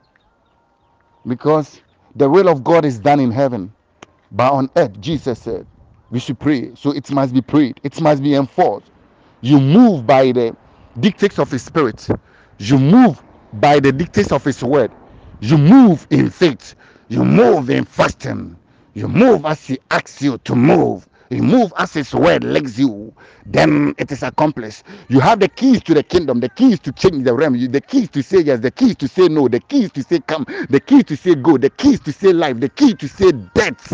because 1.27 1.82
the 2.15 2.29
will 2.29 2.50
of 2.50 2.63
God 2.63 2.86
is 2.86 3.00
done 3.00 3.20
in 3.20 3.32
heaven. 3.32 3.74
But 4.32 4.53
on 4.53 4.70
earth, 4.77 5.00
Jesus 5.01 5.41
said, 5.41 5.67
we 6.12 6.20
should 6.20 6.39
pray. 6.39 6.75
So 6.75 6.91
it 6.91 7.12
must 7.12 7.34
be 7.34 7.41
prayed, 7.41 7.79
it 7.84 8.00
must 8.01 8.24
be 8.24 8.36
enforced. 8.36 8.91
You 9.41 9.60
move 9.60 10.08
by 10.08 10.32
the 10.32 10.55
dictates 11.00 11.39
of 11.39 11.51
His 11.51 11.63
Spirit, 11.63 12.08
you 12.60 12.79
move 12.79 13.24
by 13.53 13.79
the 13.79 13.91
dictates 13.91 14.32
of 14.32 14.44
His 14.44 14.63
Word, 14.63 14.94
you 15.41 15.58
move 15.58 16.08
in 16.12 16.29
faith, 16.32 16.75
you 17.10 17.25
move 17.25 17.70
in 17.70 17.86
fasting, 17.86 18.60
you 18.94 19.08
move 19.08 19.46
as 19.46 19.65
He 19.65 19.79
asks 19.91 20.22
you 20.22 20.38
to 20.39 20.55
move. 20.55 21.08
You 21.29 21.44
move 21.44 21.74
as 21.77 21.94
His 21.94 22.13
word 22.13 22.44
leads 22.44 22.79
you, 22.79 23.13
then 23.46 23.96
it 23.98 24.12
is 24.12 24.24
accomplished. 24.24 24.84
You 25.10 25.20
have 25.22 25.39
the 25.39 25.50
keys 25.50 25.84
to 25.84 25.94
the 25.94 26.03
kingdom, 26.03 26.39
the 26.41 26.50
keys 26.50 26.79
to 26.82 26.91
change 26.94 27.25
the 27.25 27.34
realm, 27.36 27.60
the 27.72 27.82
keys 27.82 28.10
to 28.12 28.24
say 28.24 28.39
yes, 28.41 28.60
the 28.62 28.72
keys 28.72 28.96
to 28.98 29.08
say 29.08 29.27
no, 29.27 29.48
the 29.48 29.60
keys 29.60 29.91
to 29.94 30.03
say 30.03 30.20
come, 30.22 30.46
the 30.70 30.79
keys 30.79 31.05
to 31.05 31.17
say 31.17 31.36
go, 31.36 31.58
the 31.58 31.70
keys 31.72 32.00
to 32.01 32.13
say 32.13 32.34
life, 32.34 32.60
the 32.60 32.70
key 32.70 32.96
to 32.96 33.08
say 33.10 33.32
death. 33.55 33.89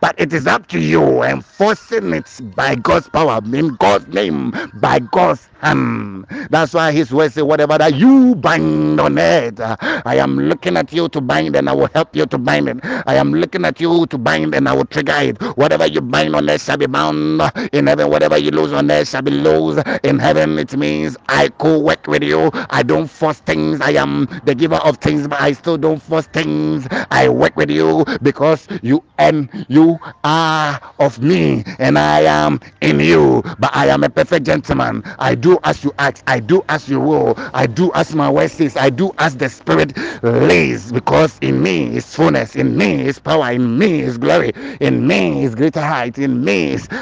But 0.00 0.14
it 0.18 0.32
is 0.32 0.46
up 0.46 0.66
to 0.68 0.80
you 0.80 1.22
enforcing 1.24 2.14
it 2.14 2.40
by 2.56 2.76
God's 2.76 3.08
power, 3.08 3.40
in 3.52 3.76
God's 3.76 4.08
name, 4.08 4.52
by 4.80 5.00
God's 5.00 5.48
hand. 5.60 6.26
That's 6.50 6.74
why 6.74 6.92
His 6.92 7.12
word 7.12 7.32
say, 7.32 7.42
whatever 7.42 7.78
that 7.78 7.94
you 7.96 8.34
bind 8.36 9.00
on 9.00 9.18
earth, 9.18 9.60
I 9.60 10.16
am 10.16 10.38
looking 10.38 10.76
at 10.76 10.92
you 10.92 11.08
to 11.10 11.20
bind, 11.20 11.56
and 11.56 11.68
I 11.68 11.74
will 11.74 11.90
help 11.94 12.16
you 12.16 12.26
to 12.26 12.38
bind 12.38 12.68
it. 12.68 12.78
I 12.84 13.16
am 13.16 13.32
looking 13.32 13.64
at 13.64 13.80
you 13.80 14.06
to 14.06 14.18
bind, 14.18 14.54
and 14.54 14.68
I 14.68 14.74
will 14.74 14.86
trigger 14.86 15.14
it. 15.18 15.42
Whatever 15.56 15.86
you 15.86 16.00
bind 16.00 16.34
on 16.36 16.48
earth 16.48 16.60
shall 16.68 16.76
be 16.78 16.86
bound 16.86 17.40
in 17.72 17.86
heaven. 17.88 18.10
Whatever 18.10 18.38
you 18.38 18.50
lose 18.52 18.72
on 18.74 18.90
earth 18.92 19.08
shall 19.08 19.22
be 19.22 19.32
loose 19.32 19.82
in 20.04 20.18
heaven. 20.18 20.58
It 20.58 20.76
means 20.76 21.16
I 21.28 21.48
co 21.48 21.80
work 21.80 22.06
with 22.06 22.22
you. 22.22 22.50
I 22.70 22.82
don't 22.82 23.08
force 23.08 23.40
things. 23.40 23.80
I 23.80 23.92
am 23.92 24.28
the 24.44 24.54
giver 24.54 24.76
of 24.76 24.98
things, 24.98 25.26
but 25.28 25.40
I 25.40 25.52
still 25.52 25.78
don't 25.78 26.02
force 26.02 26.26
things. 26.28 26.86
I 27.10 27.28
work 27.30 27.56
with 27.56 27.70
you 27.70 28.04
because 28.22 28.68
you 28.82 29.02
and 29.18 29.48
you 29.68 29.98
are 30.24 30.80
of 30.98 31.18
me, 31.20 31.64
and 31.78 31.98
I 31.98 32.20
am 32.22 32.60
in 32.82 33.00
you. 33.00 33.42
But 33.58 33.74
I 33.74 33.86
am 33.88 34.04
a 34.04 34.10
perfect 34.10 34.46
gentleman. 34.46 35.02
I 35.18 35.34
do 35.34 35.58
as 35.64 35.82
you 35.84 35.92
ask. 35.98 36.22
I 36.26 36.40
do 36.40 36.62
as 36.68 36.88
you 36.88 37.00
will. 37.00 37.34
I 37.54 37.66
do 37.66 37.90
as 37.94 38.14
my 38.14 38.30
word 38.30 38.50
says. 38.50 38.76
I 38.76 38.90
do 38.90 39.12
as 39.18 39.36
the 39.36 39.48
Spirit 39.48 39.96
lays, 40.22 40.92
because 40.92 41.38
in 41.40 41.62
me 41.62 41.96
is 41.96 42.14
fullness. 42.14 42.56
In 42.56 42.76
me 42.76 43.06
is 43.06 43.18
power. 43.18 43.52
In 43.52 43.78
me 43.78 44.00
is 44.02 44.18
glory. 44.18 44.52
In 44.80 45.06
me 45.06 45.44
is 45.44 45.54
greater 45.54 45.80
height. 45.82 46.18
In 46.18 46.44
me 46.44 46.57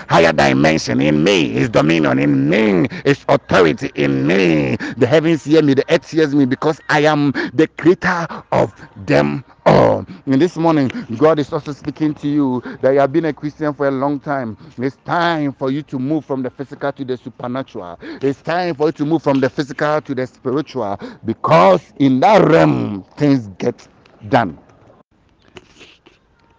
higher 0.08 0.32
dimension. 0.32 1.00
In 1.00 1.22
me 1.24 1.56
is 1.56 1.68
dominion. 1.68 2.18
In 2.18 2.48
me 2.48 2.86
is 3.04 3.24
authority. 3.28 3.90
In 3.94 4.26
me, 4.26 4.76
the 4.96 5.06
heavens 5.06 5.44
hear 5.44 5.62
me, 5.62 5.74
the 5.74 5.84
earth 5.88 6.10
hears 6.10 6.34
me, 6.34 6.44
because 6.44 6.80
I 6.88 7.00
am 7.00 7.32
the 7.54 7.68
creator 7.78 8.26
of 8.52 8.72
them 9.06 9.44
all. 9.66 10.04
And 10.26 10.40
this 10.40 10.56
morning, 10.56 10.88
God 11.16 11.38
is 11.38 11.52
also 11.52 11.72
speaking 11.72 12.14
to 12.14 12.28
you 12.28 12.60
that 12.82 12.92
you 12.92 12.98
have 13.00 13.12
been 13.12 13.26
a 13.26 13.32
Christian 13.32 13.72
for 13.74 13.88
a 13.88 13.90
long 13.90 14.20
time. 14.20 14.56
It's 14.78 14.96
time 15.04 15.52
for 15.52 15.70
you 15.70 15.82
to 15.84 15.98
move 15.98 16.24
from 16.24 16.42
the 16.42 16.50
physical 16.50 16.92
to 16.92 17.04
the 17.04 17.16
supernatural. 17.16 17.98
It's 18.00 18.42
time 18.42 18.74
for 18.74 18.86
you 18.86 18.92
to 18.92 19.04
move 19.06 19.22
from 19.22 19.40
the 19.40 19.50
physical 19.50 20.00
to 20.02 20.14
the 20.14 20.26
spiritual 20.26 20.98
because 21.24 21.82
in 21.98 22.20
that 22.20 22.46
realm, 22.48 23.04
things 23.16 23.48
get 23.58 23.86
done. 24.28 24.58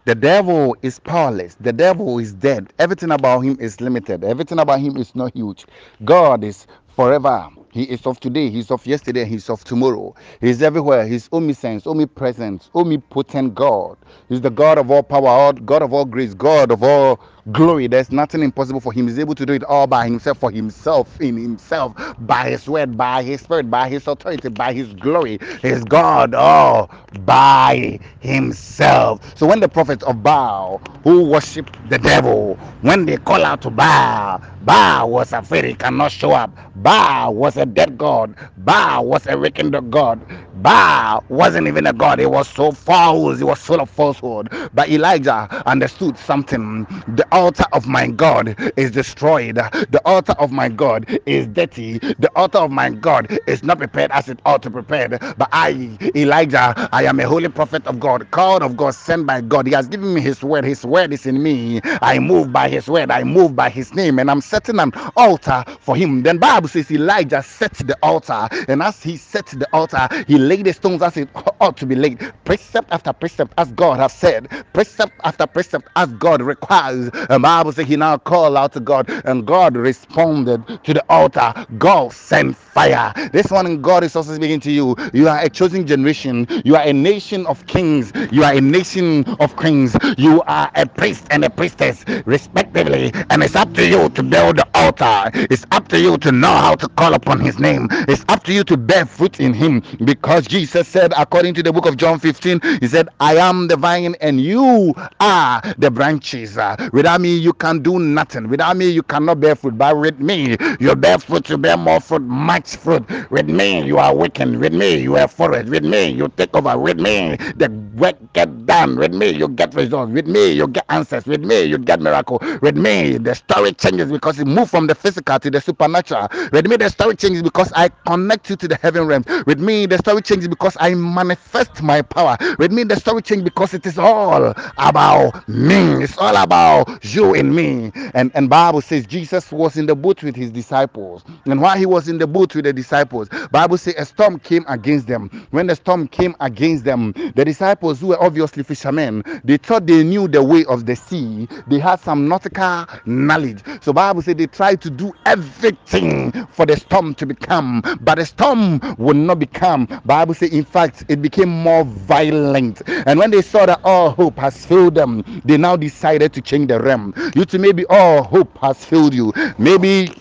The 0.07 0.15
devil 0.15 0.75
is 0.83 0.99
powerless. 0.99 1.57
The 1.61 1.73
devil 1.73 2.19
is 2.19 2.33
dead. 2.33 2.73
Everything 2.79 3.11
about 3.11 3.41
him 3.41 3.57
is 3.61 3.81
limited. 3.81 4.25
Everything 4.25 4.59
about 4.59 4.81
him 4.81 4.97
is 4.97 5.15
not 5.15 5.35
huge. 5.35 5.67
God 6.05 6.43
is 6.43 6.67
forever. 6.97 7.49
He 7.71 7.83
is 7.85 8.07
of 8.07 8.19
today, 8.19 8.49
he's 8.49 8.71
of 8.71 8.85
yesterday, 8.87 9.25
he's 9.25 9.49
of 9.51 9.63
tomorrow. 9.63 10.15
He's 10.41 10.63
everywhere. 10.63 11.07
He's 11.07 11.29
omniscient, 11.33 11.87
omnipresent, 11.87 12.69
omnipotent 12.75 13.55
God. 13.55 13.97
He's 14.29 14.41
the 14.41 14.51
God 14.51 14.79
of 14.79 14.91
all 14.91 15.03
power, 15.03 15.53
God 15.53 15.83
of 15.83 15.93
all 15.93 16.05
grace, 16.05 16.33
God 16.35 16.71
of 16.71 16.83
all 16.83 17.21
glory. 17.53 17.87
There's 17.87 18.11
nothing 18.11 18.43
impossible 18.43 18.81
for 18.81 18.93
him. 18.93 19.07
He's 19.07 19.19
able 19.19 19.35
to 19.35 19.45
do 19.45 19.53
it 19.53 19.63
all 19.65 19.87
by 19.87 20.05
himself, 20.07 20.39
for 20.39 20.51
himself, 20.51 21.21
in 21.21 21.37
himself, 21.37 21.93
by 22.19 22.49
his 22.51 22.67
word, 22.67 22.97
by 22.97 23.23
his 23.23 23.41
spirit, 23.41 23.69
by 23.71 23.89
his 23.89 24.07
authority, 24.07 24.49
by 24.49 24.73
his 24.73 24.93
glory. 24.95 25.39
He's 25.61 25.83
God 25.85 26.33
all 26.35 26.91
by 27.25 27.99
himself. 28.19 29.37
So 29.37 29.47
when 29.47 29.61
the 29.61 29.69
prophets 29.69 30.03
of 30.05 30.23
Baal, 30.23 30.81
who 31.03 31.23
worship 31.29 31.69
the 31.89 31.99
devil, 31.99 32.55
when 32.81 33.05
they 33.05 33.17
call 33.17 33.45
out 33.45 33.61
to 33.63 33.71
Baal, 33.71 34.41
Baal 34.67 35.09
was 35.11 35.33
a 35.33 35.43
fairy, 35.43 35.75
cannot 35.75 36.11
show 36.11 36.33
up. 36.33 36.51
Baal 36.75 37.35
was 37.35 37.57
a 37.57 37.65
dead 37.67 37.97
god. 37.97 38.35
Baal 38.59 39.07
was 39.07 39.27
a 39.27 39.37
wicked 39.39 39.71
god. 39.91 40.19
Baal 40.63 41.23
wasn't 41.29 41.67
even 41.67 41.87
a 41.87 41.93
god. 41.93 42.19
It 42.19 42.31
was 42.31 42.49
so 42.49 42.71
false. 42.71 43.41
It 43.41 43.45
was 43.45 43.59
full 43.61 43.81
of 43.81 43.89
falsehood. 43.89 44.49
But 44.73 44.89
Elijah 44.89 45.47
understood 45.67 46.17
something. 46.17 46.85
The 47.07 47.27
altar 47.31 47.65
of 47.73 47.87
my 47.87 48.07
God 48.07 48.55
is 48.77 48.91
destroyed. 48.91 49.55
The 49.55 50.01
altar 50.05 50.33
of 50.39 50.51
my 50.51 50.69
God 50.69 51.05
is 51.25 51.47
dirty. 51.47 51.99
The 51.99 52.31
altar 52.35 52.59
of 52.59 52.71
my 52.71 52.89
God 52.91 53.39
is 53.47 53.63
not 53.63 53.79
prepared 53.79 54.11
as 54.11 54.29
it 54.29 54.41
ought 54.45 54.63
to 54.63 54.69
be 54.69 54.75
prepared. 54.75 55.11
But 55.37 55.49
I, 55.51 55.97
Elijah, 56.15 56.89
I 56.91 57.05
am 57.05 57.19
a 57.19 57.27
holy 57.27 57.49
prophet 57.49 57.85
of 57.87 57.99
God, 57.99 58.29
called 58.31 58.63
of 58.63 58.77
God, 58.77 58.95
sent 58.95 59.25
by 59.27 59.41
God. 59.41 59.67
He 59.67 59.73
has 59.73 59.87
given 59.87 60.13
me 60.13 60.21
His 60.21 60.43
word. 60.43 60.65
His 60.65 60.85
word 60.85 61.13
is 61.13 61.25
in 61.25 61.41
me. 61.43 61.81
I 62.01 62.19
move 62.19 62.51
by 62.53 62.69
His 62.69 62.87
word. 62.87 63.11
I 63.11 63.23
move 63.23 63.55
by 63.55 63.69
His 63.69 63.93
name, 63.93 64.19
and 64.19 64.29
I'm 64.31 64.41
setting 64.41 64.79
an 64.79 64.91
altar 65.15 65.63
for 65.81 65.95
Him. 65.95 66.23
Then 66.23 66.37
Bible 66.39 66.67
says 66.69 66.91
Elijah 66.91 67.43
set 67.43 67.73
the 67.75 67.97
altar, 68.03 68.47
and 68.67 68.81
as 68.83 69.01
he 69.03 69.17
set 69.17 69.47
the 69.47 69.67
altar, 69.73 70.07
he 70.27 70.37
laid 70.47 70.65
the 70.65 70.73
stones 70.73 71.01
as 71.01 71.17
it 71.17 71.29
ought 71.61 71.77
to 71.77 71.85
be 71.85 71.95
laid, 71.95 72.19
precept 72.45 72.91
after 72.91 73.13
precept, 73.13 73.53
as 73.57 73.71
God 73.73 73.99
has 73.99 74.13
said, 74.13 74.49
precept 74.73 75.13
after 75.23 75.47
precept, 75.47 75.87
as 75.95 76.11
God 76.13 76.41
requires. 76.41 77.09
And 77.29 77.43
Bible 77.43 77.71
says 77.73 77.87
he 77.87 77.95
now 77.97 78.17
called 78.17 78.57
out 78.57 78.73
to 78.73 78.79
God, 78.79 79.09
and 79.25 79.45
God 79.45 79.75
responded 79.75 80.63
to 80.83 80.93
the 80.93 81.03
altar. 81.09 81.53
God 81.77 82.13
sent 82.13 82.55
fire. 82.55 83.13
This 83.33 83.51
morning, 83.51 83.81
God 83.81 84.03
is 84.03 84.15
also 84.15 84.33
speaking 84.35 84.59
to 84.61 84.71
you. 84.71 84.95
You 85.13 85.27
are 85.27 85.39
a 85.39 85.49
chosen 85.49 85.85
generation. 85.85 86.47
You 86.63 86.75
are 86.75 86.83
a 86.83 86.93
nation 86.93 87.45
of 87.47 87.65
kings. 87.67 88.11
You 88.31 88.43
are 88.43 88.53
a 88.53 88.61
nation 88.61 89.25
of 89.39 89.55
kings. 89.57 89.95
You 90.17 90.41
are 90.47 90.71
a 90.75 90.85
priest 90.87 91.25
and 91.31 91.43
a 91.43 91.49
priestess, 91.49 92.03
respectively. 92.25 93.11
And 93.29 93.43
it's 93.43 93.55
up 93.55 93.73
to 93.73 93.85
you 93.87 94.09
to 94.09 94.23
build 94.23 94.57
the 94.57 94.67
altar. 94.75 95.31
It's 95.33 95.65
up 95.71 95.87
to 95.89 95.99
you 95.99 96.17
to 96.17 96.31
know 96.31 96.55
how 96.55 96.75
to 96.75 96.87
call 96.89 97.13
upon 97.13 97.39
His 97.39 97.59
name. 97.59 97.87
It's 98.07 98.23
up 98.29 98.43
to 98.43 98.53
you 98.53 98.63
to 98.65 98.77
bear 98.77 99.05
fruit 99.05 99.39
in 99.39 99.53
Him, 99.53 99.81
because 100.05 100.36
Jesus 100.45 100.87
said, 100.87 101.13
according 101.17 101.53
to 101.55 101.63
the 101.63 101.71
book 101.71 101.85
of 101.85 101.97
John 101.97 102.19
15, 102.19 102.59
He 102.81 102.87
said, 102.87 103.07
"I 103.19 103.35
am 103.37 103.67
the 103.67 103.77
vine, 103.77 104.15
and 104.21 104.39
you 104.41 104.93
are 105.19 105.61
the 105.77 105.89
branches. 105.89 106.57
Without 106.91 107.21
me, 107.21 107.35
you 107.37 107.53
can 107.53 107.79
do 107.81 107.99
nothing. 107.99 108.47
Without 108.49 108.75
me, 108.77 108.89
you 108.89 109.03
cannot 109.03 109.39
bear 109.39 109.55
fruit. 109.55 109.77
But 109.77 109.97
with 109.97 110.19
me, 110.19 110.57
you 110.79 110.95
bear 110.95 111.17
fruit. 111.17 111.49
You 111.49 111.57
bear 111.57 111.77
more 111.77 111.99
fruit, 111.99 112.21
much 112.21 112.75
fruit. 112.77 113.03
With 113.31 113.47
me, 113.47 113.83
you 113.85 113.97
are 113.97 114.13
weakened. 114.15 114.59
With 114.59 114.73
me, 114.73 114.97
you 114.97 115.15
are 115.17 115.27
forest. 115.27 115.69
With 115.69 115.83
me, 115.85 116.09
you 116.09 116.27
take 116.37 116.55
over. 116.55 116.77
With 116.77 116.99
me, 116.99 117.37
the 117.55 117.69
work 117.95 118.17
get 118.33 118.65
done. 118.65 118.97
With 118.97 119.13
me, 119.13 119.29
you 119.31 119.47
get 119.49 119.73
results. 119.75 120.11
With 120.11 120.27
me, 120.27 120.51
you 120.51 120.67
get 120.67 120.85
answers. 120.89 121.25
With 121.25 121.43
me, 121.43 121.63
you 121.63 121.77
get 121.77 122.01
miracle. 122.01 122.41
With 122.61 122.77
me, 122.77 123.17
the 123.17 123.35
story 123.35 123.73
changes 123.73 124.11
because 124.11 124.39
it 124.39 124.47
moved 124.47 124.71
from 124.71 124.87
the 124.87 124.95
physical 124.95 125.39
to 125.39 125.49
the 125.49 125.61
supernatural. 125.61 126.27
With 126.51 126.67
me, 126.67 126.77
the 126.77 126.89
story 126.89 127.15
changes 127.15 127.41
because 127.43 127.71
I 127.75 127.89
connect 128.07 128.49
you 128.49 128.55
to 128.57 128.67
the 128.67 128.75
heaven 128.75 129.07
realm. 129.07 129.25
With 129.45 129.59
me, 129.59 129.85
the 129.85 129.97
story 129.97 130.21
changes 130.27 130.49
because 130.49 130.77
I 130.79 130.93
manifest 130.95 131.81
my 131.81 132.01
power. 132.03 132.37
With 132.59 132.71
me, 132.71 132.83
the 132.83 132.97
story 132.97 133.23
changes 133.23 133.45
because 133.45 133.73
it 133.73 133.85
is 133.87 133.97
all 133.97 134.53
about 134.77 135.47
me. 135.49 136.03
It's 136.03 136.17
all 136.17 136.35
about 136.37 137.03
you 137.05 137.35
and 137.35 137.55
me. 137.55 137.91
And 138.13 138.31
and 138.35 138.49
Bible 138.49 138.81
says 138.81 139.07
Jesus 139.07 139.51
was 139.51 139.77
in 139.77 139.87
the 139.87 139.95
boat 139.95 140.23
with 140.23 140.35
his 140.35 140.51
disciples. 140.51 141.23
And 141.45 141.61
while 141.61 141.77
he 141.77 141.85
was 141.85 142.07
in 142.09 142.17
the 142.17 142.27
boat 142.27 142.55
with 142.55 142.65
the 142.65 142.73
disciples, 142.73 143.29
Bible 143.51 143.77
says 143.77 143.95
a 143.97 144.05
storm 144.05 144.39
came 144.39 144.65
against 144.67 145.07
them. 145.07 145.47
When 145.51 145.67
the 145.67 145.75
storm 145.75 146.07
came 146.07 146.35
against 146.39 146.83
them, 146.83 147.13
the 147.35 147.45
disciples 147.45 147.99
who 147.99 148.07
were 148.07 148.21
obviously 148.21 148.63
fishermen, 148.63 149.23
they 149.43 149.57
thought 149.57 149.85
they 149.85 150.03
knew 150.03 150.27
the 150.27 150.43
way 150.43 150.65
of 150.65 150.85
the 150.85 150.95
sea. 150.95 151.47
They 151.67 151.79
had 151.79 151.99
some 151.99 152.27
nautical 152.27 152.85
knowledge. 153.05 153.61
So 153.81 153.93
Bible 153.93 154.21
said 154.21 154.37
they 154.37 154.47
tried 154.47 154.81
to 154.81 154.89
do 154.89 155.13
everything 155.25 156.31
for 156.51 156.65
the 156.65 156.75
storm 156.75 157.13
to 157.15 157.25
become, 157.25 157.81
but 158.01 158.15
the 158.15 158.25
storm 158.25 158.79
would 158.97 159.15
not 159.15 159.39
become. 159.39 159.85
Bible 160.05 160.16
says 160.33 160.51
in 160.51 160.65
fact 160.65 161.05
it 161.09 161.21
became 161.21 161.49
more 161.49 161.83
violent. 161.83 162.81
And 163.07 163.19
when 163.19 163.31
they 163.31 163.41
saw 163.41 163.65
that 163.65 163.79
all 163.83 164.11
hope 164.11 164.37
has 164.39 164.65
failed 164.65 164.95
them, 164.95 165.23
they 165.45 165.57
now 165.57 165.75
decided 165.75 166.33
to 166.33 166.41
change 166.41 166.69
the 166.69 166.79
realm. 166.79 167.13
You 167.35 167.45
to 167.45 167.59
maybe 167.59 167.85
all 167.87 168.23
hope 168.23 168.57
has 168.59 168.83
failed 168.85 169.13
you. 169.13 169.33
Maybe 169.57 170.15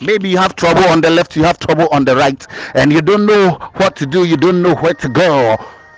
maybe 0.00 0.28
you 0.30 0.38
have 0.38 0.56
trouble 0.56 0.84
on 0.84 1.00
the 1.00 1.10
left 1.10 1.36
you 1.36 1.44
have 1.44 1.58
trouble 1.58 1.88
on 1.92 2.04
the 2.04 2.16
right 2.16 2.46
and 2.74 2.92
you 2.92 3.02
don't 3.02 3.26
know 3.26 3.50
what 3.76 3.96
to 3.96 4.06
do 4.06 4.24
you 4.24 4.36
don't 4.36 4.62
know 4.62 4.74
where 4.76 4.94
to 4.94 5.08
go 5.08 5.56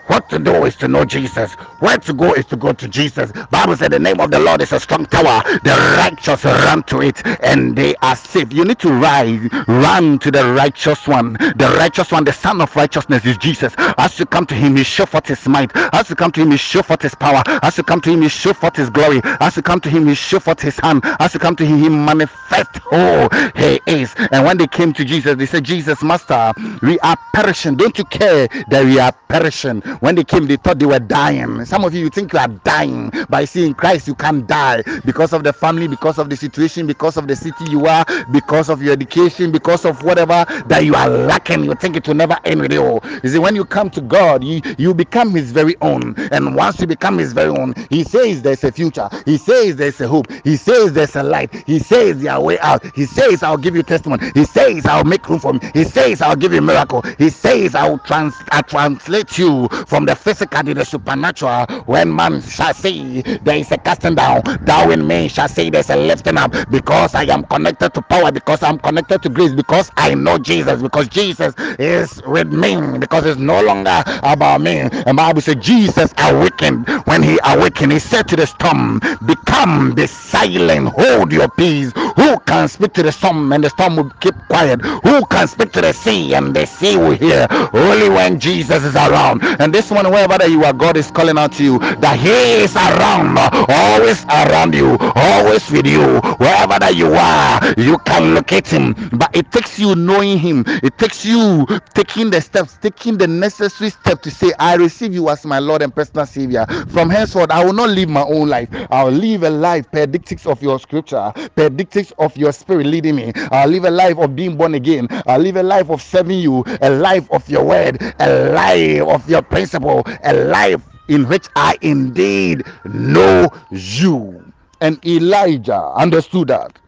what 0.09 0.29
to 0.31 0.39
do 0.39 0.65
is 0.65 0.77
to 0.77 0.89
know 0.89 1.05
Jesus. 1.05 1.57
Where 1.83 1.99
to 1.99 2.13
go 2.15 2.33
is 2.35 2.47
to 2.47 2.57
go 2.57 2.73
to 2.73 2.89
Jesus. 2.89 3.33
Bible 3.51 3.77
said 3.77 3.91
the 3.91 3.99
name 3.99 4.21
of 4.21 4.31
the 4.31 4.39
Lord 4.39 4.63
is 4.63 4.73
a 4.73 4.79
strong 4.79 5.05
tower. 5.07 5.43
The 5.65 5.75
righteous 5.99 6.45
run 6.45 6.85
to 6.85 7.03
it 7.03 7.27
and 7.43 7.75
they 7.77 7.97
are 7.97 8.15
safe. 8.15 8.53
You 8.53 8.65
need 8.65 8.79
to 8.81 8.93
rise, 8.93 9.41
run 9.67 10.21
to 10.21 10.31
the 10.31 10.45
righteous 10.55 11.09
one. 11.09 11.33
The 11.35 11.75
righteous 11.79 12.13
one, 12.13 12.25
the 12.25 12.33
son 12.33 12.61
of 12.61 12.75
righteousness 12.77 13.27
is 13.27 13.37
Jesus. 13.39 13.75
As 13.99 14.19
you 14.21 14.27
come 14.27 14.47
to 14.47 14.55
him, 14.55 14.77
he 14.77 14.85
show 14.85 15.07
forth 15.07 15.27
his 15.27 15.47
might. 15.49 15.73
As 15.93 16.09
you 16.09 16.15
come 16.15 16.31
to 16.33 16.41
him, 16.41 16.53
he 16.53 16.57
show 16.57 16.83
forth 16.83 17.03
his 17.03 17.15
power. 17.17 17.43
As 17.63 17.77
you 17.77 17.83
come 17.85 18.01
to 18.03 18.11
him, 18.13 18.23
he 18.23 18.29
show 18.29 18.53
forth 18.53 18.77
his 18.77 18.89
glory. 18.89 19.21
As 19.41 19.57
you 19.57 19.63
come 19.63 19.81
to 19.81 19.91
him, 19.91 20.07
he 20.07 20.15
show 20.15 20.39
forth 20.39 20.61
his 20.61 20.79
hand. 20.79 21.03
As 21.19 21.35
you 21.35 21.41
come 21.41 21.57
to 21.57 21.67
him, 21.67 21.79
he 21.79 21.89
manifest 21.89 22.77
who 22.79 23.29
he 23.57 23.81
is. 23.87 24.15
And 24.31 24.45
when 24.47 24.57
they 24.59 24.69
came 24.69 24.93
to 24.93 25.05
Jesus, 25.05 25.37
they 25.37 25.47
said, 25.47 25.65
Jesus, 25.65 26.03
Master, 26.03 26.53
we 26.83 26.99
are 27.01 27.17
perishing. 27.35 27.77
Don't 27.77 27.99
you 27.99 28.05
care 28.05 28.47
that 28.69 28.85
we 28.85 29.01
are 29.01 29.13
perishing? 29.29 29.81
When 30.01 30.15
they 30.15 30.25
came, 30.25 30.47
they 30.47 30.57
thought 30.57 30.79
they 30.79 30.87
were 30.87 31.01
dying. 31.01 31.65
Some 31.73 31.87
of 31.87 31.95
you, 31.95 32.03
you 32.03 32.11
think 32.11 32.35
you 32.35 32.39
are 32.39 32.49
dying 32.49 33.11
by 33.31 33.47
seeing 33.47 33.75
Christ, 33.75 34.07
you 34.07 34.15
can't 34.15 34.47
die 34.47 34.83
because 35.07 35.33
of 35.33 35.43
the 35.43 35.55
family, 35.55 35.89
because 35.89 36.19
of 36.19 36.29
the 36.29 36.37
situation, 36.37 36.87
because 36.87 37.17
of 37.17 37.29
the 37.29 37.35
city 37.35 37.65
you 37.65 37.87
are, 37.87 38.05
because 38.31 38.69
of 38.69 38.83
your 38.83 38.93
education, 38.93 39.51
because 39.51 39.87
of 39.87 40.03
whatever 40.03 40.45
that 40.67 40.85
you 40.85 40.95
are 40.95 41.09
lacking. 41.09 41.65
You 41.65 41.75
think 41.75 41.97
it 41.97 42.07
will 42.07 42.15
never 42.15 42.37
end 42.45 42.61
with 42.61 42.75
you. 42.75 43.01
You 43.25 43.31
see, 43.31 43.39
when 43.39 43.57
you 43.57 43.65
come 43.65 43.91
to 43.93 44.03
God, 44.03 44.45
you, 44.45 44.61
you 44.77 44.95
become 44.95 45.31
His 45.33 45.51
very 45.53 45.75
own. 45.81 46.15
And 46.31 46.55
once 46.55 46.79
you 46.79 46.87
become 46.87 47.17
His 47.19 47.33
very 47.33 47.49
own, 47.57 47.75
He 47.89 48.05
says 48.05 48.43
there's 48.43 48.65
a 48.65 48.71
future. 48.73 49.09
He 49.25 49.39
says 49.39 49.77
there's 49.77 50.01
a 50.03 50.09
hope. 50.09 50.27
He 50.45 50.57
says 50.57 50.93
there's 50.93 51.17
a 51.17 51.23
light. 51.23 51.55
He 51.67 51.79
says 51.79 52.21
there 52.23 52.33
are 52.35 52.43
way 52.43 52.59
out. 52.61 52.85
He 52.95 53.07
says 53.07 53.43
I'll 53.43 53.57
give 53.57 53.75
you 53.77 53.83
testimony. 53.83 54.31
He 54.35 54.45
says 54.45 54.85
I'll 54.87 55.05
make 55.05 55.27
room 55.29 55.41
for 55.41 55.55
me. 55.55 55.61
He 55.73 55.85
says 55.85 56.21
I'll 56.21 56.37
give 56.37 56.53
you 56.53 56.59
a 56.59 56.63
miracle. 56.63 57.03
He 57.19 57.31
says 57.31 57.75
I'll 57.75 57.99
trans 57.99 58.35
I 58.53 58.63
translate 58.63 59.39
you 59.39 59.69
from 59.87 60.05
the 60.05 60.15
physical 60.15 60.63
to 60.63 60.75
the 60.75 60.85
supernatural. 60.85 61.62
When 61.87 62.15
man 62.15 62.43
shall 62.43 62.75
see 62.75 63.23
there 63.23 63.57
is 63.57 63.71
a 63.73 63.79
casting 63.79 64.15
down, 64.17 64.43
thou 64.63 64.91
in 64.91 65.07
me 65.07 65.29
shall 65.29 65.49
see 65.49 65.71
there's 65.71 65.91
a 65.91 65.97
lifting 65.97 66.39
up 66.39 66.53
because 66.71 67.15
I 67.15 67.25
am 67.25 67.45
connected 67.45 67.95
to 67.95 68.03
power, 68.03 68.33
because 68.33 68.63
I'm 68.63 68.79
connected 68.79 69.23
to 69.23 69.29
grace, 69.31 69.53
because 69.53 69.91
I 69.97 70.15
know 70.15 70.39
Jesus, 70.39 70.83
because 70.83 71.09
Jesus 71.09 71.55
is 71.79 72.23
with 72.27 72.53
me, 72.53 72.99
because 72.99 73.27
it's 73.27 73.41
no 73.41 73.63
longer 73.63 74.03
about 74.23 74.61
me. 74.61 74.79
And 75.07 75.17
Bible 75.17 75.41
says 75.43 75.57
Jesus 75.57 76.13
awakened. 76.19 76.89
When 77.07 77.23
he 77.23 77.39
awakened, 77.45 77.93
he 77.93 77.99
said 77.99 78.29
to 78.29 78.37
the 78.37 78.47
storm, 78.47 79.01
Become 79.27 79.95
the 79.95 80.07
silent, 80.09 80.89
hold 80.89 81.33
your 81.33 81.49
peace. 81.49 81.93
Who 82.17 82.39
can 82.41 82.69
speak 82.69 82.93
to 82.95 83.03
the 83.03 83.13
storm 83.13 83.53
and 83.53 83.65
the 83.65 83.71
storm 83.71 83.97
will 83.97 84.11
keep 84.21 84.35
quiet? 84.49 84.81
Who 85.05 85.25
can 85.27 85.49
speak 85.49 85.73
to 85.73 85.81
the 85.83 85.93
sea 85.93 86.35
and 86.35 86.55
the 86.55 86.67
sea 86.67 86.97
will 86.97 87.13
hear? 87.17 87.47
Only 87.73 88.09
when 88.09 88.41
Jesus 88.41 88.85
is 88.85 88.97
around. 88.97 89.43
And 89.61 89.73
this 89.75 89.91
one, 89.91 90.11
wherever 90.11 90.47
you 90.49 90.65
are, 90.65 90.73
God 90.73 90.97
is 90.97 91.11
calling 91.11 91.39
out 91.39 91.52
to 91.55 91.65
you 91.65 91.79
that 91.79 92.19
He 92.19 92.63
is 92.65 92.75
around, 92.77 93.39
always 93.71 94.25
around 94.27 94.75
you, 94.75 94.97
always 95.15 95.71
with 95.71 95.87
you. 95.87 96.21
Wherever 96.39 96.79
that 96.79 96.95
you 96.97 97.13
are, 97.15 97.61
you 97.79 97.99
can 98.01 98.35
locate 98.35 98.69
Him. 98.69 98.95
But 99.13 99.35
it 99.37 99.51
takes 99.53 99.79
you 99.79 99.95
knowing 99.95 100.39
Him. 100.39 100.65
It 100.67 100.99
takes 100.99 101.25
you 101.25 101.67
taking 101.95 102.31
the 102.31 102.41
steps, 102.41 102.79
taking 102.81 103.19
the 103.19 103.27
necessary 103.29 103.91
step 103.91 104.23
to 104.23 104.31
say, 104.31 104.53
I 104.59 104.77
receive 104.77 105.15
you 105.15 105.29
as 105.31 105.45
my 105.45 105.59
Lord 105.59 105.83
and 105.83 105.95
personal 105.95 106.27
Savior. 106.27 106.67
From 106.91 107.11
henceforth, 107.11 107.51
I 107.51 107.65
will 107.65 107.73
not 107.73 107.91
live 107.91 108.09
my 108.09 108.23
own 108.23 108.49
life. 108.49 108.69
I'll 108.91 109.11
live 109.11 109.43
a 109.43 109.51
life 109.51 109.91
per 109.91 110.07
dictates 110.07 110.47
of 110.47 110.63
your 110.63 110.79
scripture, 110.81 111.33
per 111.57 111.69
dictates 111.69 112.13
of 112.19 112.37
your 112.37 112.53
spirit 112.53 112.87
leading 112.87 113.17
me. 113.17 113.33
I'll 113.51 113.69
live 113.69 113.85
a 113.85 113.91
life 113.91 114.19
of 114.19 114.35
being 114.37 114.57
born 114.57 114.75
again. 114.75 115.09
I'll 115.27 115.41
live 115.41 115.57
a 115.57 115.63
life 115.63 115.91
of 115.91 116.03
serving 116.03 116.41
you, 116.41 116.65
a 116.81 116.91
life 116.91 117.31
of 117.31 117.49
your 117.49 117.65
word, 117.65 117.99
a 118.21 118.51
life 118.53 119.03
of 119.03 119.29
your 119.29 119.43
principle, 119.43 120.03
a 120.25 120.33
life 120.33 120.83
in 121.09 121.29
which 121.29 121.49
I 121.57 121.79
indeed 121.83 122.65
know 122.85 123.51
you. 123.71 124.53
And 124.81 125.05
Elijah 125.07 125.83
understood 125.97 126.49
that. 126.49 126.81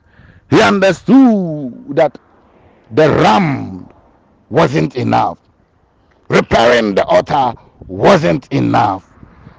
He 0.50 0.62
understood 0.62 1.96
that 1.96 2.18
the 2.90 3.10
ram 3.10 3.88
wasn't 4.50 4.96
enough. 4.96 5.38
Repairing 6.30 6.94
the 6.96 7.04
altar 7.06 7.54
wasn't 7.88 8.48
enough. 8.52 9.10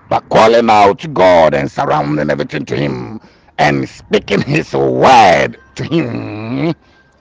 But 0.10 0.28
calling 0.30 0.70
out 0.70 1.00
to 1.02 1.10
God 1.10 1.54
and 1.56 1.72
surrounding 1.72 2.30
everything 2.32 2.66
to 2.68 2.78
Him 2.78 3.22
and 3.60 3.90
speaking 3.90 4.42
His 4.42 4.74
word 4.74 5.60
to 5.76 5.84
Him 5.86 6.76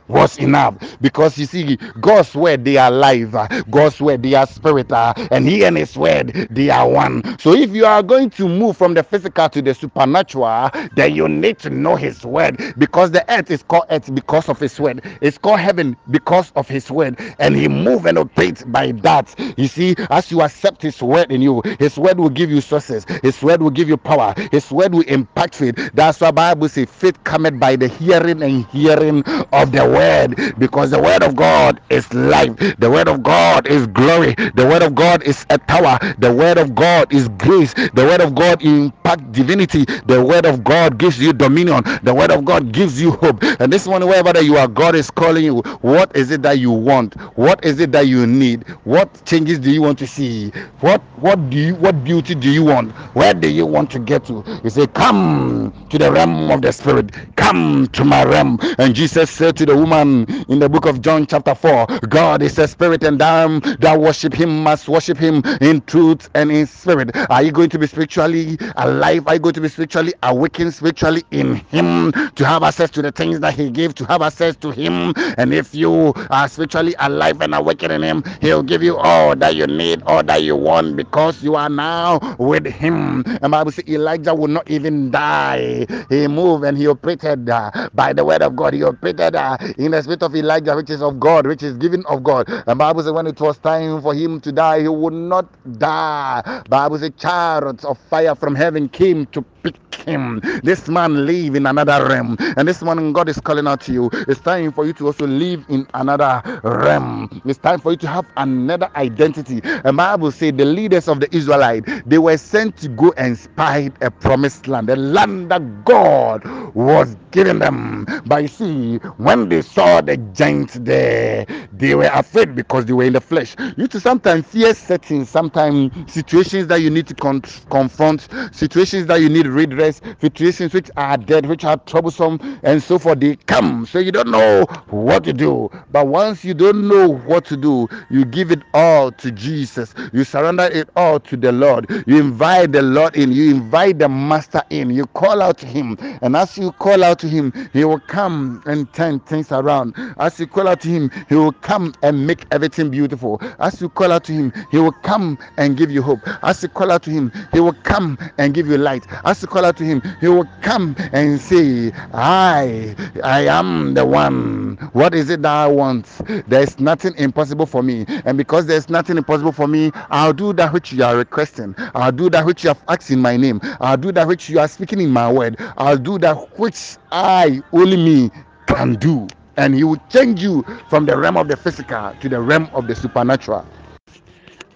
was 0.09 0.39
enough. 0.39 0.77
Because 1.01 1.39
you 1.39 1.47
see 1.47 1.77
god's 2.01 2.35
word 2.35 2.65
they 2.65 2.77
are 2.77 2.91
uh, 3.35 3.49
god's 3.71 4.01
word 4.01 4.23
they 4.23 4.35
are 4.35 4.47
spirit. 4.47 4.93
Uh, 4.93 5.15
and 5.31 5.47
he 5.49 5.65
and 5.65 5.77
his 5.77 5.97
word 5.97 6.29
they 6.51 6.71
are 6.71 6.89
one. 6.89 7.23
So 7.39 7.55
if 7.55 7.71
you 7.71 7.87
are 7.87 8.03
going 8.03 8.31
to 8.31 8.49
move 8.49 8.77
from 8.77 8.95
the 8.95 9.03
physical 9.03 9.49
to 9.51 9.63
the 9.63 9.75
supernatural 9.75 10.71
then 10.95 11.15
you 11.15 11.29
need 11.29 11.59
to 11.61 11.71
know 11.71 11.97
his 11.97 12.25
word. 12.25 12.59
Because 12.79 13.11
the 13.11 13.25
earth 13.33 13.51
is 13.51 13.63
called 13.63 13.85
earth 13.91 14.15
because 14.15 14.49
of 14.49 14.59
his 14.61 14.79
word. 14.81 15.03
It's 15.21 15.39
called 15.39 15.61
heaven 15.61 15.97
because 16.11 16.53
of 16.57 16.69
his 16.69 16.91
word. 16.91 17.19
And 17.39 17.57
he 17.57 17.69
move 17.69 18.07
and 18.07 18.19
operates 18.19 18.65
by 18.65 18.93
that. 18.93 19.35
You 19.59 19.69
see 19.69 19.95
as 20.11 20.31
you 20.31 20.43
accept 20.43 20.83
his 20.83 21.03
word 21.03 21.33
in 21.33 21.43
you 21.43 21.63
his 21.79 21.99
word 21.99 22.19
will 22.19 22.31
give 22.31 22.51
you 22.51 22.61
success 22.61 23.07
his 23.23 23.43
word 23.43 23.63
will 23.63 23.71
give 23.71 23.89
you 23.89 23.97
power. 23.97 24.35
His 24.53 24.71
word 24.71 24.95
will 24.95 25.03
impact 25.03 25.57
faith 25.57 25.77
that's 25.95 26.21
why 26.21 26.31
bible 26.31 26.69
says 26.69 26.89
faith 26.91 27.23
cometh 27.25 27.59
by 27.59 27.77
the 27.77 27.89
hearing 27.89 28.43
and 28.43 28.67
hearing 28.67 29.23
of 29.53 29.73
the 29.73 29.89
word 29.95 30.59
because 30.59 30.91
the 30.91 31.01
word 31.03 31.23
of 31.23 31.37
God 31.37 31.81
is 31.91 32.13
life. 32.15 32.57
The 32.79 32.91
word 32.91 33.09
of 33.09 33.23
God 33.23 33.67
is 33.69 33.87
glory. 33.89 34.35
The 34.55 34.67
word 34.69 34.83
of 34.83 34.95
God 34.95 35.23
is 35.25 35.47
a 35.51 35.59
tower. 35.59 35.99
The 36.19 36.33
word 36.33 36.59
of 36.59 36.75
God 36.75 37.13
is 37.13 37.29
grace. 37.39 37.75
The 37.75 38.05
word 38.05 38.21
of 38.21 38.35
God 38.35 38.63
impact 38.65 39.33
divinity. 39.33 39.85
The 40.07 40.23
word 40.25 40.47
of 40.47 40.65
God 40.65 40.99
gives 40.99 41.21
you 41.21 41.33
dominion. 41.33 41.83
The 42.03 42.15
word 42.15 42.33
of 42.33 42.45
God 42.45 42.73
gives 42.73 43.01
you 43.01 43.13
hope. 43.13 43.43
And 43.61 43.73
this 43.73 43.87
one, 43.87 44.07
wherever 44.07 44.33
that 44.33 44.45
you 44.45 44.57
are, 44.59 44.69
God 44.69 44.95
is 44.97 45.11
calling 45.11 45.45
you. 45.45 45.59
What 45.83 46.15
is 46.17 46.31
it 46.31 46.43
that 46.43 46.59
you 46.59 46.73
want? 46.73 47.15
What 47.37 47.65
is 47.65 47.81
it 47.81 47.93
that 47.93 48.07
you 48.09 48.27
need? 48.27 48.69
What 48.85 49.25
changes 49.27 49.59
do 49.59 49.71
you 49.71 49.83
want 49.83 49.99
to 50.01 50.07
see? 50.07 50.51
What 50.81 51.01
what 51.21 51.51
do 51.51 51.59
you 51.59 51.75
what 51.77 52.05
beauty 52.05 52.35
do 52.35 52.51
you 52.51 52.65
want? 52.65 52.93
Where 53.15 53.35
do 53.35 53.49
you 53.49 53.67
want 53.67 53.91
to 53.93 53.99
get 53.99 54.25
to? 54.27 54.43
He 54.63 54.71
said, 54.71 54.95
Come 54.95 55.73
to 55.91 55.99
the 55.99 56.11
realm 56.13 56.51
of 56.51 56.63
the 56.63 56.73
spirit. 56.73 57.13
Come 57.37 57.89
to 57.89 58.05
my 58.05 58.25
realm. 58.25 58.59
And 58.79 58.95
Jesus 58.95 59.31
said 59.31 59.57
to 59.59 59.67
the 59.67 59.77
woman 59.85 60.27
in 60.49 60.61
the 60.61 60.69
book 60.69 60.87
of 60.87 61.03
John, 61.03 61.27
chapter 61.27 61.55
4 61.55 61.87
God 62.09 62.43
is 62.43 62.59
a 62.59 62.67
spirit, 62.69 63.03
and 63.05 63.21
them 63.21 63.61
that 63.81 64.01
worship 64.01 64.35
him 64.35 64.63
must 64.63 64.89
worship 64.89 65.19
him 65.19 65.43
in 65.61 65.83
truth 65.83 66.31
and 66.35 66.51
in 66.51 66.67
spirit. 66.67 67.11
Are 67.31 67.43
you 67.43 67.53
going 67.53 67.71
to 67.71 67.79
be 67.79 67.87
spiritually 67.87 68.59
alive? 68.77 69.27
Are 69.29 69.35
you 69.35 69.41
going 69.41 69.55
to 69.55 69.61
be 69.61 69.69
spiritually 69.69 70.15
awakened, 70.23 70.75
spiritually 70.75 71.23
in 71.33 71.57
him 71.57 72.13
to 72.37 72.47
have 72.47 72.63
access 72.63 72.91
to 72.93 73.03
the 73.03 73.13
things 73.13 73.41
that 73.41 73.55
he 73.55 73.71
gave, 73.71 73.95
to 73.97 74.05
have 74.07 74.23
access 74.23 74.57
to 74.57 74.71
him? 74.71 75.13
And 75.39 75.53
if 75.55 75.75
you 75.75 76.15
are 76.31 76.49
spiritually 76.49 76.95
alive 77.01 77.41
and 77.43 77.55
awakened 77.55 77.93
in 77.93 78.03
him, 78.03 78.25
he'll 78.41 78.63
give 78.63 78.83
you 78.83 78.97
all 78.97 79.37
that 79.37 79.55
you 79.57 79.67
need, 79.67 80.03
all 80.07 80.23
that 80.25 80.43
you 80.43 80.57
want, 80.57 80.97
because 80.97 81.43
you 81.43 81.57
are 81.57 81.69
now 81.71 82.21
with 82.39 82.67
him. 82.67 83.25
And 83.43 83.51
Bible 83.53 83.73
says 83.73 83.85
Elijah 83.89 84.35
will 84.35 84.49
not 84.49 84.71
even 84.71 85.11
die. 85.11 85.87
He 86.09 86.27
moved 86.29 86.65
and 86.65 86.77
he 86.79 86.87
operated 86.89 87.49
uh, 87.51 87.71
by 87.95 88.13
the 88.13 88.25
word 88.25 88.43
of 88.43 88.57
God. 88.57 88.75
He 88.75 88.83
operated 88.83 89.37
uh, 89.37 89.59
in 89.79 89.93
the 89.93 90.03
spirit 90.03 90.23
of 90.23 90.35
Elijah, 90.37 90.77
which 90.77 90.91
is 90.91 91.03
of 91.03 91.21
God, 91.21 91.47
which 91.47 91.63
is 91.63 91.77
given 91.79 92.05
of 92.07 92.23
God. 92.25 92.49
And 92.67 92.79
Bible 92.79 93.03
says 93.03 93.13
when 93.13 93.27
it 93.27 93.41
was 93.41 93.59
time 93.59 94.03
for 94.03 94.15
him 94.15 94.41
to 94.43 94.53
die, 94.53 94.83
he 94.83 94.89
would 94.89 95.15
not 95.15 95.47
die. 95.79 96.63
Bible 96.69 96.99
says 96.99 97.13
chariots 97.19 97.85
of 97.85 97.99
fire 98.11 98.35
from 98.35 98.55
heaven 98.55 98.89
came 98.89 99.27
to 99.29 99.45
pick 99.65 99.77
him. 100.07 100.41
This 100.65 100.89
man 100.89 101.27
live 101.27 101.57
in 101.57 101.67
another 101.67 102.07
realm. 102.09 102.37
And 102.59 102.69
this 102.69 102.83
morning 102.83 103.13
God 103.15 103.31
is 103.31 103.41
calling 103.41 103.69
out 103.69 103.83
to 103.83 103.93
you. 103.95 104.11
It's 104.29 104.41
time 104.43 104.73
for 104.73 104.87
you 104.87 104.95
to 104.95 105.09
also 105.09 105.27
live 105.27 105.67
in 105.69 105.87
another 105.95 106.43
realm. 106.65 107.31
It's 107.47 107.61
time 107.61 107.81
for 107.81 107.93
you 107.93 107.99
to 107.99 108.09
have 108.09 108.27
another 108.39 108.91
identity. 108.97 109.63
And 109.65 109.97
Bible 109.99 110.33
says 110.33 110.55
the 110.55 110.67
leaders 110.67 111.09
of 111.09 111.21
the 111.21 111.35
Israelite, 111.37 111.87
they 112.07 112.19
were 112.19 112.39
sent 112.39 112.77
to 112.79 112.89
go 112.91 113.15
and 113.19 113.39
spy 113.39 113.91
a 114.03 114.11
promised 114.13 114.69
land, 114.69 114.91
a 114.91 114.97
land 114.97 115.51
that 115.51 115.85
God 115.85 116.45
was 116.75 117.17
giving 117.33 117.61
them. 117.61 118.07
But 118.27 118.43
you 118.43 118.49
see, 118.49 118.97
when 119.19 119.49
they 119.49 119.63
saw 119.63 120.01
the 120.01 120.17
giants 120.19 120.75
there, 120.81 121.47
they 121.73 121.95
were 121.95 122.11
afraid 122.13 122.55
because 122.55 122.87
they 122.87 122.93
were 122.93 123.05
in 123.05 123.15
the 123.15 123.21
flesh. 123.21 123.57
You 123.77 123.89
to 123.89 124.01
sometimes 124.01 124.47
fear 124.47 124.75
settings, 124.75 125.31
sometimes 125.31 125.93
situations 126.13 126.67
that 126.69 126.81
you 126.81 126.91
need 126.91 127.07
to 127.09 127.15
con- 127.15 127.43
confront, 127.71 128.29
situations 128.53 129.07
that 129.07 129.21
you 129.21 129.29
need 129.29 129.47
redress, 129.55 130.01
situations 130.21 130.75
which 130.75 130.91
are 130.97 131.17
dead, 131.17 131.47
which 131.47 131.65
are 131.65 131.77
troublesome, 131.79 132.61
and 132.63 132.83
so 132.83 132.99
forth. 132.99 133.21
They 133.21 133.37
come, 133.37 133.87
so 133.87 133.99
you 133.99 134.13
don't 134.13 134.31
know 134.31 134.65
what 134.91 135.25
to 135.25 135.33
do. 135.33 135.71
But 135.91 136.09
once 136.09 136.45
you 136.45 136.55
don't 136.55 136.89
know 136.89 137.09
what 137.09 137.45
to 137.47 137.57
do, 137.57 137.89
you 138.11 138.25
give 138.25 138.51
it 138.51 138.63
all 138.75 139.13
to 139.13 139.31
Jesus. 139.31 139.95
You 140.13 140.25
surrender 140.25 140.65
it 140.65 140.89
all 140.97 141.21
to 141.21 141.37
the 141.37 141.53
Lord. 141.53 141.91
You 142.07 142.19
invite 142.19 142.73
the 142.73 142.83
Lord 142.83 143.17
in. 143.17 143.33
You 143.33 143.51
invite 143.55 143.99
the 143.99 144.09
Master 144.09 144.63
in. 144.71 144.91
You 144.91 145.07
call 145.07 145.41
out 145.41 145.59
to 145.59 145.67
Him, 145.67 145.97
and 146.23 146.37
as 146.37 146.59
you 146.59 146.73
call 146.73 147.05
out 147.05 147.19
to 147.21 147.29
Him, 147.29 147.53
He 147.73 147.85
will 147.85 148.01
come 148.01 148.63
and 148.67 148.93
turn 148.93 149.21
things 149.21 149.53
around. 149.53 149.95
As 150.19 150.39
you 150.41 150.47
call 150.47 150.69
out 150.69 150.81
to 150.83 150.89
Him, 150.89 151.11
He 151.29 151.35
will 151.37 151.53
come 151.53 151.95
and 152.03 152.27
make 152.27 152.47
everything 152.51 152.91
beautiful. 152.91 153.41
As 153.61 153.81
you 153.81 153.89
call 153.89 154.13
out 154.13 154.25
to 154.25 154.33
Him, 154.33 154.53
He 154.71 154.79
will 154.79 154.93
come 154.93 155.39
and 155.57 155.77
give 155.77 155.91
you 155.91 156.03
hope. 156.03 156.21
As 156.43 156.63
you 156.63 156.69
call 156.69 156.91
out 156.91 157.03
to 157.05 157.11
Him, 157.11 157.31
He 157.53 157.61
will 157.61 157.77
come 157.85 158.19
and 158.39 158.55
give 158.55 158.67
you 158.67 158.79
light. 158.79 159.07
As 159.25 159.43
call 159.47 159.65
out 159.65 159.77
to 159.79 159.85
Him, 159.85 160.03
He 160.21 160.29
will 160.29 160.49
come 160.63 160.97
and 161.13 161.41
say, 161.41 161.93
I, 162.13 162.95
I 163.25 163.47
am 163.47 163.95
the 163.95 164.05
one. 164.07 164.77
What 164.93 165.15
is 165.15 165.31
it 165.31 165.43
that 165.43 165.53
I 165.55 165.67
want? 165.69 166.07
There 166.49 166.63
is 166.63 166.81
nothing 166.81 167.15
impossible 167.17 167.67
for 167.67 167.83
me. 167.83 168.07
And 168.25 168.39
because 168.39 168.67
there 168.67 168.77
is 168.77 168.89
nothing 168.91 169.19
impossible 169.19 169.53
for 169.53 169.69
me, 169.69 169.93
I'll 170.11 170.33
do 170.35 170.53
that 170.55 170.73
which 170.73 170.93
you 170.93 171.05
are 171.05 171.17
requesting. 171.17 171.75
I'll 171.95 172.13
do 172.13 172.31
that 172.31 172.47
which 172.47 172.65
you 172.65 172.69
have 172.69 172.83
asked 172.89 173.11
in 173.11 173.21
my 173.21 173.37
name. 173.37 173.61
I'll 173.81 173.97
do 173.99 174.13
that 174.13 174.27
which 174.29 174.49
you 174.51 174.59
are 174.61 174.69
speaking 174.69 175.01
in 175.01 175.11
my 175.11 175.31
word. 175.33 175.57
I'll 175.79 175.99
do 175.99 176.19
that 176.21 176.59
which 176.59 176.97
I, 177.13 177.63
only 177.73 177.97
me, 177.99 178.31
can 178.69 178.97
do. 178.97 179.29
And 179.57 179.75
He 179.75 179.85
will 179.85 180.03
change 180.11 180.43
you 180.43 180.65
from 180.89 181.07
the 181.07 181.19
realm 181.19 181.37
of 181.37 181.49
the 181.49 181.57
physical 181.57 182.15
to 182.21 182.29
the 182.29 182.41
realm 182.41 182.71
of 182.75 182.89
the 182.89 182.95
supernatural. 182.97 183.67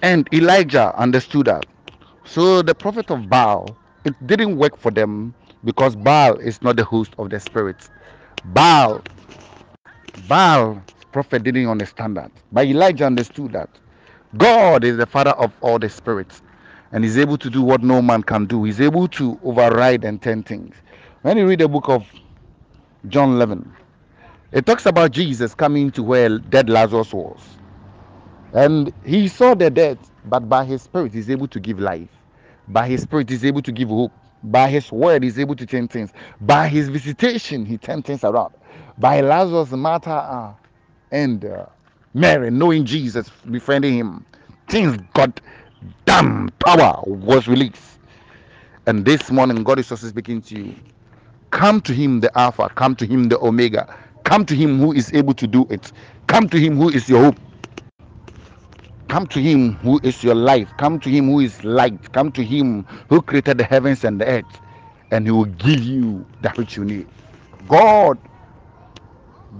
And 0.02 0.28
Elijah 0.34 0.96
understood 0.98 1.46
that. 1.46 1.66
So 2.26 2.62
the 2.62 2.74
prophet 2.74 3.10
of 3.10 3.30
Baal, 3.30 3.77
it 4.08 4.26
didn't 4.26 4.56
work 4.58 4.78
for 4.78 4.90
them 4.90 5.34
because 5.64 5.96
Baal 5.96 6.38
is 6.38 6.62
not 6.62 6.76
the 6.76 6.84
host 6.84 7.14
of 7.18 7.30
the 7.30 7.40
spirits. 7.40 7.90
Baal, 8.46 9.04
Baal 10.28 10.82
prophet 11.12 11.44
didn't 11.44 11.68
understand 11.68 12.16
that. 12.16 12.32
But 12.52 12.66
Elijah 12.66 13.06
understood 13.06 13.52
that. 13.52 13.70
God 14.36 14.84
is 14.84 14.98
the 14.98 15.06
father 15.06 15.32
of 15.32 15.52
all 15.62 15.78
the 15.78 15.88
spirits 15.88 16.42
and 16.92 17.04
he's 17.04 17.18
able 17.18 17.38
to 17.38 17.50
do 17.50 17.62
what 17.62 17.82
no 17.82 18.02
man 18.02 18.22
can 18.22 18.46
do. 18.46 18.64
He's 18.64 18.80
able 18.80 19.08
to 19.08 19.38
override 19.44 20.04
and 20.04 20.22
turn 20.22 20.42
things. 20.44 20.76
When 21.22 21.38
you 21.38 21.48
read 21.48 21.60
the 21.60 21.68
book 21.68 21.88
of 21.88 22.06
John 23.08 23.32
11, 23.34 23.74
it 24.52 24.66
talks 24.66 24.86
about 24.86 25.12
Jesus 25.12 25.54
coming 25.54 25.90
to 25.92 26.02
where 26.02 26.38
dead 26.38 26.70
Lazarus 26.70 27.12
was. 27.14 27.40
And 28.52 28.92
he 29.04 29.28
saw 29.28 29.54
the 29.54 29.70
dead, 29.70 29.98
but 30.24 30.48
by 30.48 30.64
his 30.66 30.82
spirit, 30.82 31.14
he's 31.14 31.30
able 31.30 31.48
to 31.48 31.60
give 31.60 31.80
life. 31.80 32.17
By 32.70 32.88
his 32.88 33.02
spirit, 33.02 33.30
he's 33.30 33.44
able 33.44 33.62
to 33.62 33.72
give 33.72 33.88
hope. 33.88 34.12
By 34.44 34.70
his 34.70 34.92
word, 34.92 35.22
he's 35.24 35.38
able 35.38 35.56
to 35.56 35.66
turn 35.66 35.88
things. 35.88 36.12
By 36.42 36.68
his 36.68 36.88
visitation, 36.88 37.66
he 37.66 37.78
turned 37.78 38.04
things 38.06 38.24
around. 38.24 38.54
By 38.98 39.20
Lazarus, 39.22 39.72
Martha, 39.72 40.10
uh, 40.12 40.54
and 41.12 41.44
uh, 41.44 41.66
Mary, 42.14 42.50
knowing 42.50 42.84
Jesus, 42.86 43.30
befriending 43.50 43.94
him, 43.94 44.26
things 44.68 44.98
got 45.14 45.40
damn 46.06 46.50
Power 46.64 47.02
was 47.06 47.48
released. 47.48 47.98
And 48.86 49.04
this 49.04 49.30
morning, 49.30 49.64
God 49.64 49.78
is 49.78 49.90
also 49.90 50.08
speaking 50.08 50.42
to 50.42 50.56
you. 50.56 50.74
Come 51.50 51.80
to 51.82 51.94
him, 51.94 52.20
the 52.20 52.36
Alpha. 52.38 52.70
Come 52.74 52.96
to 52.96 53.06
him, 53.06 53.28
the 53.28 53.38
Omega. 53.40 53.94
Come 54.24 54.46
to 54.46 54.54
him 54.56 54.78
who 54.78 54.92
is 54.92 55.12
able 55.14 55.34
to 55.34 55.46
do 55.46 55.66
it. 55.70 55.92
Come 56.28 56.48
to 56.50 56.58
him 56.58 56.76
who 56.76 56.90
is 56.90 57.08
your 57.08 57.24
hope. 57.24 57.36
Come 59.08 59.26
to 59.28 59.40
him 59.40 59.74
who 59.76 60.00
is 60.02 60.24
your 60.24 60.34
life. 60.36 60.72
Come 60.78 61.00
to 61.00 61.10
him 61.10 61.26
who 61.26 61.40
is 61.40 61.64
light. 61.64 62.12
Come 62.12 62.32
to 62.32 62.44
him 62.44 62.84
who 63.08 63.22
created 63.22 63.58
the 63.58 63.64
heavens 63.64 64.04
and 64.04 64.20
the 64.20 64.26
earth. 64.26 64.60
And 65.12 65.26
he 65.26 65.32
will 65.32 65.46
give 65.46 65.82
you 65.82 66.26
that 66.42 66.58
which 66.58 66.76
you 66.76 66.84
need. 66.84 67.08
God, 67.68 68.18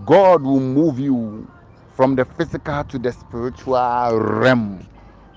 God 0.06 0.42
will 0.42 0.61
move 0.61 0.98
you 1.00 1.48
from 1.96 2.16
the 2.16 2.24
physical 2.26 2.84
to 2.84 2.98
the 2.98 3.12
spiritual 3.12 4.18
realm. 4.18 4.87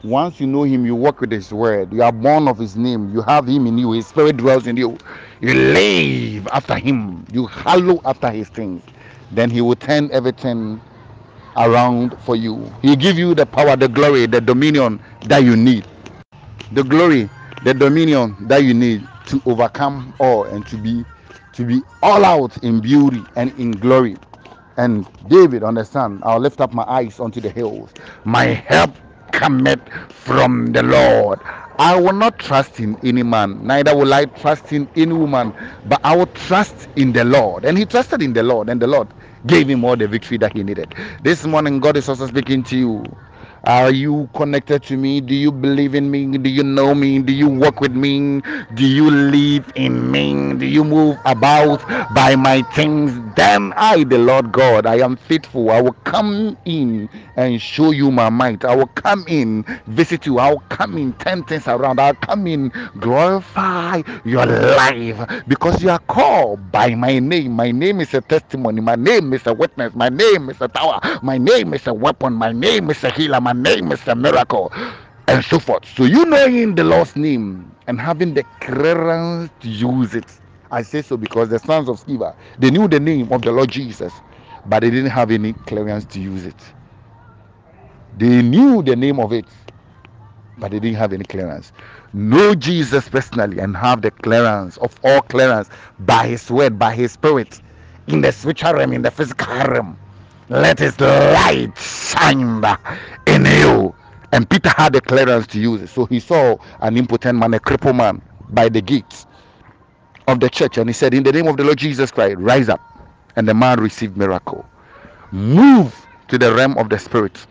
Once 0.03 0.39
you 0.39 0.47
know 0.47 0.63
him, 0.63 0.85
you 0.85 0.95
walk 0.95 1.21
with 1.21 1.31
his 1.31 1.53
word. 1.53 1.93
You 1.93 2.03
are 2.03 2.11
born 2.11 2.47
of 2.47 2.57
his 2.59 2.77
name. 2.77 3.13
You 3.13 3.21
have 3.23 3.47
him 3.47 3.67
in 3.67 3.77
you. 3.77 3.93
His 3.93 4.07
spirit 4.07 4.37
dwells 4.37 4.67
in 4.67 4.77
you. 4.77 4.99
You 5.41 5.53
live 5.53 6.47
after 6.49 6.75
him. 6.77 7.25
You 7.31 7.47
hallow 7.47 8.01
after 8.05 8.31
his 8.31 8.49
things. 8.49 8.83
Then 9.31 9.51
he 9.51 9.61
will 9.61 9.75
turn 9.75 10.09
everything 10.11 10.81
around 11.57 12.15
for 12.19 12.35
you. 12.35 12.75
He 12.81 12.95
give 12.95 13.17
you 13.17 13.35
the 13.35 13.45
power, 13.45 13.75
the 13.77 13.89
glory, 13.89 14.27
the 14.27 14.41
dominion 14.41 15.01
that 15.23 15.39
you 15.43 15.57
need. 15.57 15.87
The 16.71 16.83
glory, 16.83 17.31
the 17.61 17.73
dominion 17.73 18.37
that 18.47 18.63
you 18.63 18.73
need 18.75 19.09
to 19.27 19.41
overcome 19.45 20.15
all 20.19 20.45
and 20.45 20.67
to 20.67 20.77
be 20.77 21.05
to 21.53 21.65
be 21.65 21.83
all 22.03 22.25
out 22.25 22.57
in 22.59 22.81
beauty 22.81 23.27
and 23.35 23.51
in 23.59 23.79
glory. 23.79 24.19
And 24.77 25.07
David 25.27 25.63
understand, 25.63 26.21
I'll 26.25 26.39
lift 26.39 26.61
up 26.61 26.73
my 26.73 26.83
eyes 26.87 27.19
unto 27.19 27.41
the 27.41 27.49
hills. 27.49 27.93
My 28.25 28.45
help 28.45 28.99
cometh 29.33 29.81
from 30.09 30.67
the 30.73 30.83
Lord. 30.83 31.43
I 31.79 31.99
will 31.99 32.13
not 32.13 32.39
trust 32.39 32.79
in 32.79 32.97
any 33.03 33.23
man, 33.23 33.65
neither 33.65 33.95
will 33.97 34.13
I 34.13 34.25
trust 34.25 34.71
in 34.73 34.89
any 34.95 35.13
woman, 35.13 35.53
but 35.85 35.99
I 36.05 36.15
will 36.15 36.27
trust 36.27 36.87
in 36.95 37.13
the 37.13 37.25
Lord. 37.25 37.65
And 37.65 37.77
he 37.77 37.85
trusted 37.85 38.21
in 38.21 38.33
the 38.33 38.43
Lord, 38.43 38.69
and 38.69 38.81
the 38.81 38.87
Lord 38.87 39.13
gave 39.47 39.69
him 39.69 39.85
all 39.85 39.97
the 39.97 40.07
victory 40.07 40.37
that 40.39 40.53
he 40.53 40.63
needed. 40.63 40.95
This 41.21 41.45
morning, 41.45 41.79
God 41.81 41.97
is 41.97 42.09
also 42.09 42.27
speaking 42.27 42.63
to 42.65 42.77
you. 42.77 43.05
Are 43.65 43.91
you 43.91 44.29
connected 44.35 44.83
to 44.85 44.97
me? 44.97 45.21
Do 45.21 45.35
you 45.35 45.51
believe 45.51 45.95
in 45.95 46.09
me? 46.11 46.37
Do 46.37 46.49
you 46.49 46.63
know 46.63 46.95
me? 46.95 47.19
Do 47.19 47.31
you 47.33 47.47
walk 47.47 47.79
with 47.81 47.93
me? 47.93 48.41
Do 48.73 48.85
you 48.87 49.09
live 49.11 49.71
in 49.75 50.11
me? 50.11 50.55
Do 50.57 50.65
you 50.65 50.83
move 50.83 51.19
about 51.25 51.85
by 52.13 52.35
my 52.35 52.63
things? 52.63 53.13
Then 53.35 53.73
I, 53.77 54.03
the 54.05 54.17
Lord 54.17 54.51
God, 54.51 54.87
I 54.87 54.97
am 54.97 55.15
faithful. 55.15 55.69
I 55.71 55.81
will 55.81 55.95
come 56.05 56.57
in 56.65 57.09
and 57.35 57.61
show 57.61 57.91
you 57.91 58.11
my 58.11 58.29
might. 58.29 58.65
I 58.65 58.75
will 58.75 58.87
come 58.87 59.25
in, 59.27 59.63
visit 59.87 60.25
you. 60.25 60.39
I 60.39 60.49
will 60.51 60.63
come 60.69 60.97
in, 60.97 61.13
turn 61.15 61.43
things 61.43 61.67
around. 61.67 61.99
I'll 61.99 62.15
come 62.15 62.47
in, 62.47 62.71
glorify 62.99 64.01
your 64.25 64.45
life 64.47 65.19
because 65.47 65.83
you 65.83 65.89
are 65.91 65.99
called 66.07 66.71
by 66.71 66.95
my 66.95 67.19
name. 67.19 67.53
My 67.53 67.71
name 67.71 68.01
is 68.01 68.13
a 68.13 68.21
testimony. 68.21 68.81
My 68.81 68.95
name 68.95 69.33
is 69.33 69.45
a 69.47 69.53
witness. 69.53 69.93
My 69.95 70.09
name 70.09 70.49
is 70.49 70.61
a 70.61 70.67
tower. 70.67 70.99
My 71.21 71.37
name 71.37 71.73
is 71.73 71.87
a 71.87 71.93
weapon. 71.93 72.33
My 72.33 72.51
name 72.51 72.89
is 72.89 73.03
a 73.03 73.11
healer. 73.11 73.41
My 73.41 73.50
name 73.53 73.91
is 73.91 74.07
a 74.07 74.15
miracle. 74.15 74.71
And 75.27 75.45
so 75.45 75.59
forth. 75.59 75.85
So 75.95 76.05
you 76.05 76.25
knowing 76.25 76.75
the 76.75 76.83
Lord's 76.83 77.15
name 77.15 77.75
and 77.87 77.99
having 78.01 78.33
the 78.35 78.45
clearance 78.61 79.51
to 79.61 79.69
use 79.69 80.15
it. 80.15 80.25
I 80.71 80.83
say 80.83 81.01
so 81.01 81.17
because 81.17 81.49
the 81.49 81.59
sons 81.59 81.89
of 81.89 82.03
Sceva, 82.03 82.35
they 82.59 82.71
knew 82.71 82.87
the 82.87 82.99
name 82.99 83.31
of 83.31 83.43
the 83.43 83.51
Lord 83.51 83.71
Jesus, 83.71 84.21
but 84.65 84.81
they 84.81 84.89
didn't 84.91 85.11
have 85.11 85.31
any 85.31 85.53
clearance 85.67 86.05
to 86.07 86.21
use 86.21 86.45
it. 86.45 86.61
They 88.17 88.41
knew 88.43 88.83
the 88.83 88.95
name 88.95 89.19
of 89.19 89.33
it, 89.33 89.47
but 90.57 90.71
they 90.71 90.79
didn't 90.79 90.97
have 90.97 91.13
any 91.13 91.25
clearance. 91.25 91.73
Know 92.13 92.55
Jesus 92.55 93.09
personally 93.09 93.59
and 93.59 93.77
have 93.77 94.01
the 94.03 94.11
clearance 94.11 94.77
of 94.77 94.95
all 95.03 95.21
clearance 95.23 95.69
by 95.99 96.27
His 96.27 96.49
word, 96.51 96.79
by 96.79 96.95
His 96.95 97.13
Spirit, 97.13 97.61
in 98.07 98.21
the 98.21 98.31
spiritual 98.31 98.73
realm, 98.75 98.93
in 98.93 99.03
the 99.03 99.11
physical 99.11 99.55
realm. 99.55 99.97
Let 100.51 100.79
His 100.79 100.99
light 101.01 101.77
shine 101.79 102.63
in 103.27 103.45
you. 103.45 103.95
And 104.33 104.49
Peter 104.49 104.69
had 104.69 104.93
the 104.93 105.01
clearance 105.01 105.47
to 105.49 105.59
use 105.61 105.81
it. 105.83 105.89
So 105.89 106.05
he 106.07 106.19
saw 106.21 106.57
an 106.81 106.97
impotent 106.97 107.39
man, 107.39 107.53
a 107.55 107.61
crippled 107.61 107.97
man, 107.97 108.21
by 108.51 108.69
the 108.69 108.81
gates 108.81 109.27
of 110.27 110.39
the 110.41 110.49
church, 110.49 110.77
and 110.77 110.89
he 110.89 110.93
said, 110.93 111.13
In 111.13 111.23
the 111.23 111.33
name 111.33 111.47
of 111.47 111.57
the 111.57 111.63
Lord 111.65 111.79
Jesus 111.79 112.11
Christ, 112.11 112.37
rise 112.39 112.69
up. 112.69 112.81
And 113.37 113.47
the 113.47 113.53
man 113.55 113.79
received 113.81 114.17
miracle. 114.17 114.65
Move 115.31 116.07
to 116.29 116.37
the 116.37 116.53
realm 116.55 116.77
of 116.77 116.89
the 116.89 116.99
spirit 116.99 117.45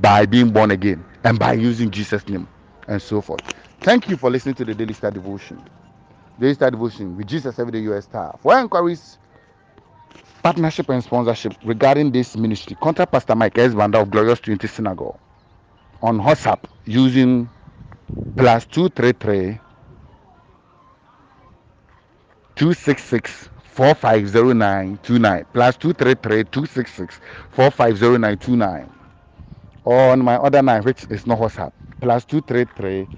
by 0.00 0.26
being 0.26 0.50
born 0.52 0.72
again 0.72 1.04
and 1.24 1.38
by 1.38 1.54
using 1.54 1.90
Jesus' 1.90 2.26
name 2.28 2.48
and 2.88 3.02
so 3.02 3.20
forth. 3.22 3.42
Thank 3.82 4.08
you 4.08 4.16
for 4.16 4.30
listening 4.30 4.56
to 4.56 4.64
the 4.66 4.74
Daily 4.74 4.94
Star 4.94 5.10
Devotion. 5.12 5.62
Daily 6.38 6.54
Star 6.54 6.70
Devotion 6.70 7.16
with 7.16 7.26
Jesus 7.28 7.58
every 7.58 7.72
day 7.72 7.80
US 7.92 8.06
Star. 8.06 8.36
For 8.42 8.58
inquiries, 8.58 9.18
partnership 10.42 10.88
and 10.90 11.02
sponsorship 11.04 11.54
regarding 11.64 12.12
this 12.12 12.36
ministry, 12.36 12.76
contact 12.82 13.12
Pastor 13.12 13.34
Mike 13.34 13.58
S. 13.58 13.72
Vanda 13.72 14.00
of 14.00 14.10
Glorious 14.10 14.40
Trinity 14.40 14.68
Synagogue 14.68 15.18
on 16.02 16.20
WhatsApp 16.20 16.64
using 16.84 17.50
plus 18.36 18.66
233 18.66 19.58
266 22.56 23.50
450929 23.62 25.46
plus 25.52 25.76
233 25.76 26.44
266 26.44 27.20
450929 27.50 28.90
or 29.84 30.10
on 30.10 30.24
my 30.24 30.36
other 30.36 30.62
line 30.62 30.82
which 30.82 31.06
is 31.10 31.26
not 31.26 31.38
WhatsApp. 31.38 31.72
Plus 32.00 32.24
233 32.24 33.08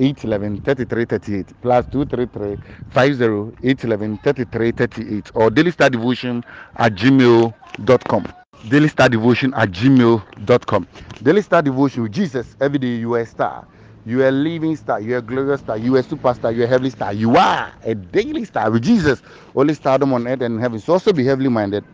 50811 0.00 0.60
3338 0.64 1.54
plus 1.60 1.86
233 1.92 2.58
50811 2.90 4.18
3338 4.22 5.30
or 5.34 5.50
daily 5.50 5.70
star 5.70 5.90
devotion 5.90 6.42
at 6.76 6.94
gmail.com 6.94 8.24
daily 8.68 8.88
star 8.88 9.08
devotion 9.08 9.52
at 9.54 9.70
gmail.com 9.70 10.86
daily 11.22 11.42
star 11.42 11.62
devotion 11.62 12.02
with 12.04 12.12
jesus 12.12 12.56
every 12.60 12.78
day 12.78 12.96
you 12.96 13.12
are 13.14 13.20
a 13.20 13.26
star 13.26 13.66
you 14.06 14.22
are 14.22 14.28
a 14.28 14.30
living 14.32 14.74
star 14.76 15.00
you 15.00 15.14
are 15.14 15.18
a 15.18 15.22
glorious 15.22 15.60
star 15.60 15.76
you 15.76 15.94
are 15.96 16.00
a 16.00 16.02
superstar 16.02 16.54
you 16.54 16.62
are 16.62 16.64
a 16.64 16.68
heavenly 16.68 16.90
star 16.90 17.12
you 17.12 17.36
are 17.36 17.72
a 17.84 17.94
daily 17.94 18.44
star 18.44 18.70
with 18.70 18.82
jesus. 18.82 19.22
Only 19.54 19.74
stardom 19.74 20.14
on 20.14 20.26
earth 20.26 20.40
and 20.42 20.58
heaven 20.60 20.78
so 20.80 20.94
also 20.94 21.12
be 21.12 21.24
heavily 21.24 21.50
minded 21.50 21.84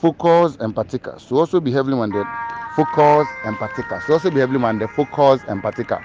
focus 0.00 0.56
and 0.58 0.74
partaker 0.74 1.14
so 1.18 1.36
also 1.36 1.60
be 1.60 1.70
heavily 1.70 1.96
minded 1.96 2.26
focus 2.76 3.28
and 3.44 3.56
partaker 3.58 4.00
so 4.00 4.14
also 4.14 4.30
be 4.30 4.40
heavily 4.40 4.58
minded 4.58 4.90
focus 4.90 5.44
and 5.46 5.62
partaker 5.62 6.04